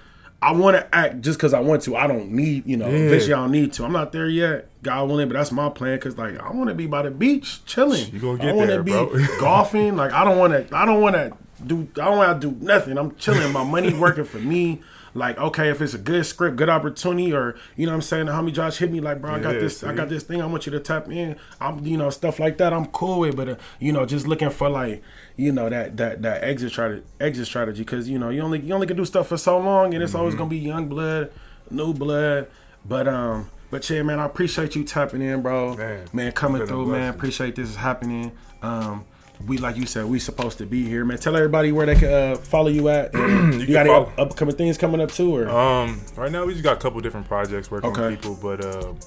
[0.42, 1.96] I want to act just because I want to.
[1.96, 2.96] I don't need, you know, Yeah.
[3.06, 3.84] eventually I don't need to.
[3.84, 4.68] I'm not there yet.
[4.82, 7.64] God willing, but that's my plan because, like, I want to be by the beach
[7.64, 8.12] chilling.
[8.12, 9.10] You gonna get I wanna there, be bro.
[9.40, 9.96] golfing.
[9.96, 10.76] Like, I don't want to.
[10.76, 11.32] I don't want to
[11.64, 11.88] do.
[11.96, 12.98] I don't want to do nothing.
[12.98, 13.52] I'm chilling.
[13.52, 14.82] My money working for me.
[15.14, 18.26] Like okay, if it's a good script, good opportunity, or you know what I'm saying,
[18.26, 20.42] the homie Josh hit me like, bro, I got Yeah, this, I got this thing,
[20.42, 21.36] I want you to tap in.
[21.60, 22.72] I'm, you know, stuff like that.
[22.72, 25.02] I'm cool with, but uh, you know, just looking for like,
[25.36, 28.74] you know, that that that exit strategy, exit strategy, because you know, you only you
[28.74, 30.18] only can do stuff for so long, and it's Mm-hmm.
[30.20, 31.30] always gonna be young blood,
[31.70, 32.48] new blood,
[32.84, 33.50] but um.
[33.70, 35.74] But yeah, man, I appreciate you tapping in, bro.
[35.74, 37.12] Man, man coming through, man.
[37.12, 38.30] Appreciate this is happening.
[38.62, 39.04] Um,
[39.46, 41.18] we like you said, we supposed to be here, man.
[41.18, 43.14] Tell everybody where they can uh, follow you at.
[43.14, 46.44] And you, got any follow- up- upcoming things coming up too, or Um, right now
[46.44, 48.10] we just got a couple different projects working Okay.
[48.10, 48.98] with people, but um,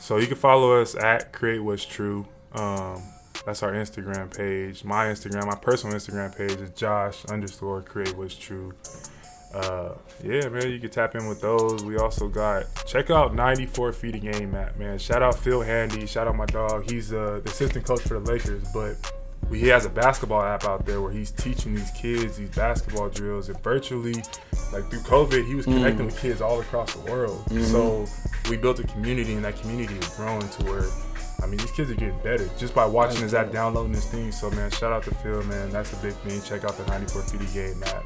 [0.00, 2.26] so you can follow us at Create What's True.
[2.52, 3.02] Um,
[3.44, 4.82] that's our Instagram page.
[4.82, 8.72] My Instagram, my personal Instagram page is Josh underscore Create What's True.
[9.54, 11.84] Uh, yeah, man, you can tap in with those.
[11.84, 14.98] We also got check out 94 feet of game map, man.
[14.98, 16.06] Shout out Phil Handy.
[16.06, 16.90] Shout out my dog.
[16.90, 18.96] He's uh, the assistant coach for the Lakers, but
[19.52, 23.48] he has a basketball app out there where he's teaching these kids these basketball drills
[23.48, 24.14] and virtually
[24.72, 25.74] like through covid he was hmm.
[25.74, 27.62] connecting with kids all across the world hmm.
[27.62, 28.06] so
[28.50, 30.84] we built a community and that community is growing to where
[31.42, 34.32] i mean these kids are getting better just by watching his app downloading this thing
[34.32, 37.22] so man shout out to phil man that's a big thing check out the 94
[37.22, 38.04] feet game app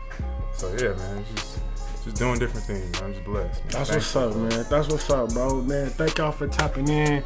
[0.55, 1.59] so yeah man it's just
[2.05, 3.05] just doing different things man.
[3.05, 3.73] i'm just blessed man.
[3.73, 4.15] That's Thanks.
[4.15, 4.67] what's up, man.
[4.71, 5.61] That's what's up, bro.
[5.61, 7.23] Man, thank y'all for tapping in.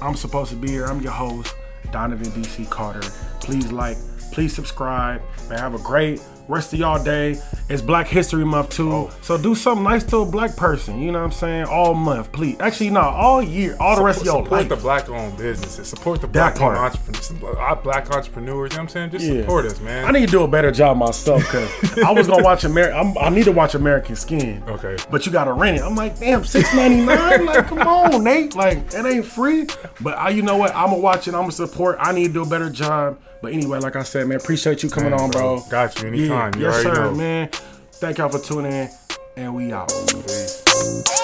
[0.00, 0.86] I'm supposed to be here.
[0.86, 1.54] I'm your host,
[1.94, 3.08] Donovan DC Carter.
[3.38, 3.96] Please like,
[4.32, 5.60] please subscribe, man.
[5.60, 7.40] Have a great rest of y'all day.
[7.68, 8.92] It's Black History Month too.
[8.92, 9.10] Oh.
[9.22, 11.00] So do something nice to a black person.
[11.00, 11.64] You know what I'm saying?
[11.66, 12.56] All month, please.
[12.60, 14.68] Actually, no, all year, all the rest of your support life.
[14.68, 16.76] the black owned businesses support the black part.
[16.76, 17.32] entrepreneurs
[17.82, 19.40] black entrepreneurs you know what i'm saying just Yeah.
[19.40, 22.42] support us man I need to do a better job myself because I was gonna
[22.42, 23.14] watch American.
[23.20, 24.62] I need to watch American Skin.
[24.68, 24.96] Okay.
[25.10, 25.82] But you gotta rent it.
[25.82, 27.46] I'm like, damn, six ninety nine.
[27.46, 28.54] like, come on, Nate.
[28.54, 29.66] Like, it ain't free.
[30.00, 30.74] But I, you know what?
[30.74, 31.34] I'm gonna watch it.
[31.34, 31.96] I'm gonna support.
[32.00, 33.18] I need to do a better job.
[33.42, 35.58] But anyway, like I said, man, appreciate you coming Man, on, bro.
[35.58, 35.64] bro.
[35.70, 36.28] Got you anytime.
[36.34, 37.14] You yes, sir, know.
[37.14, 37.48] man.
[37.92, 38.90] Thank y'all for tuning in,
[39.36, 39.88] and we out.
[40.26, 41.23] Peace.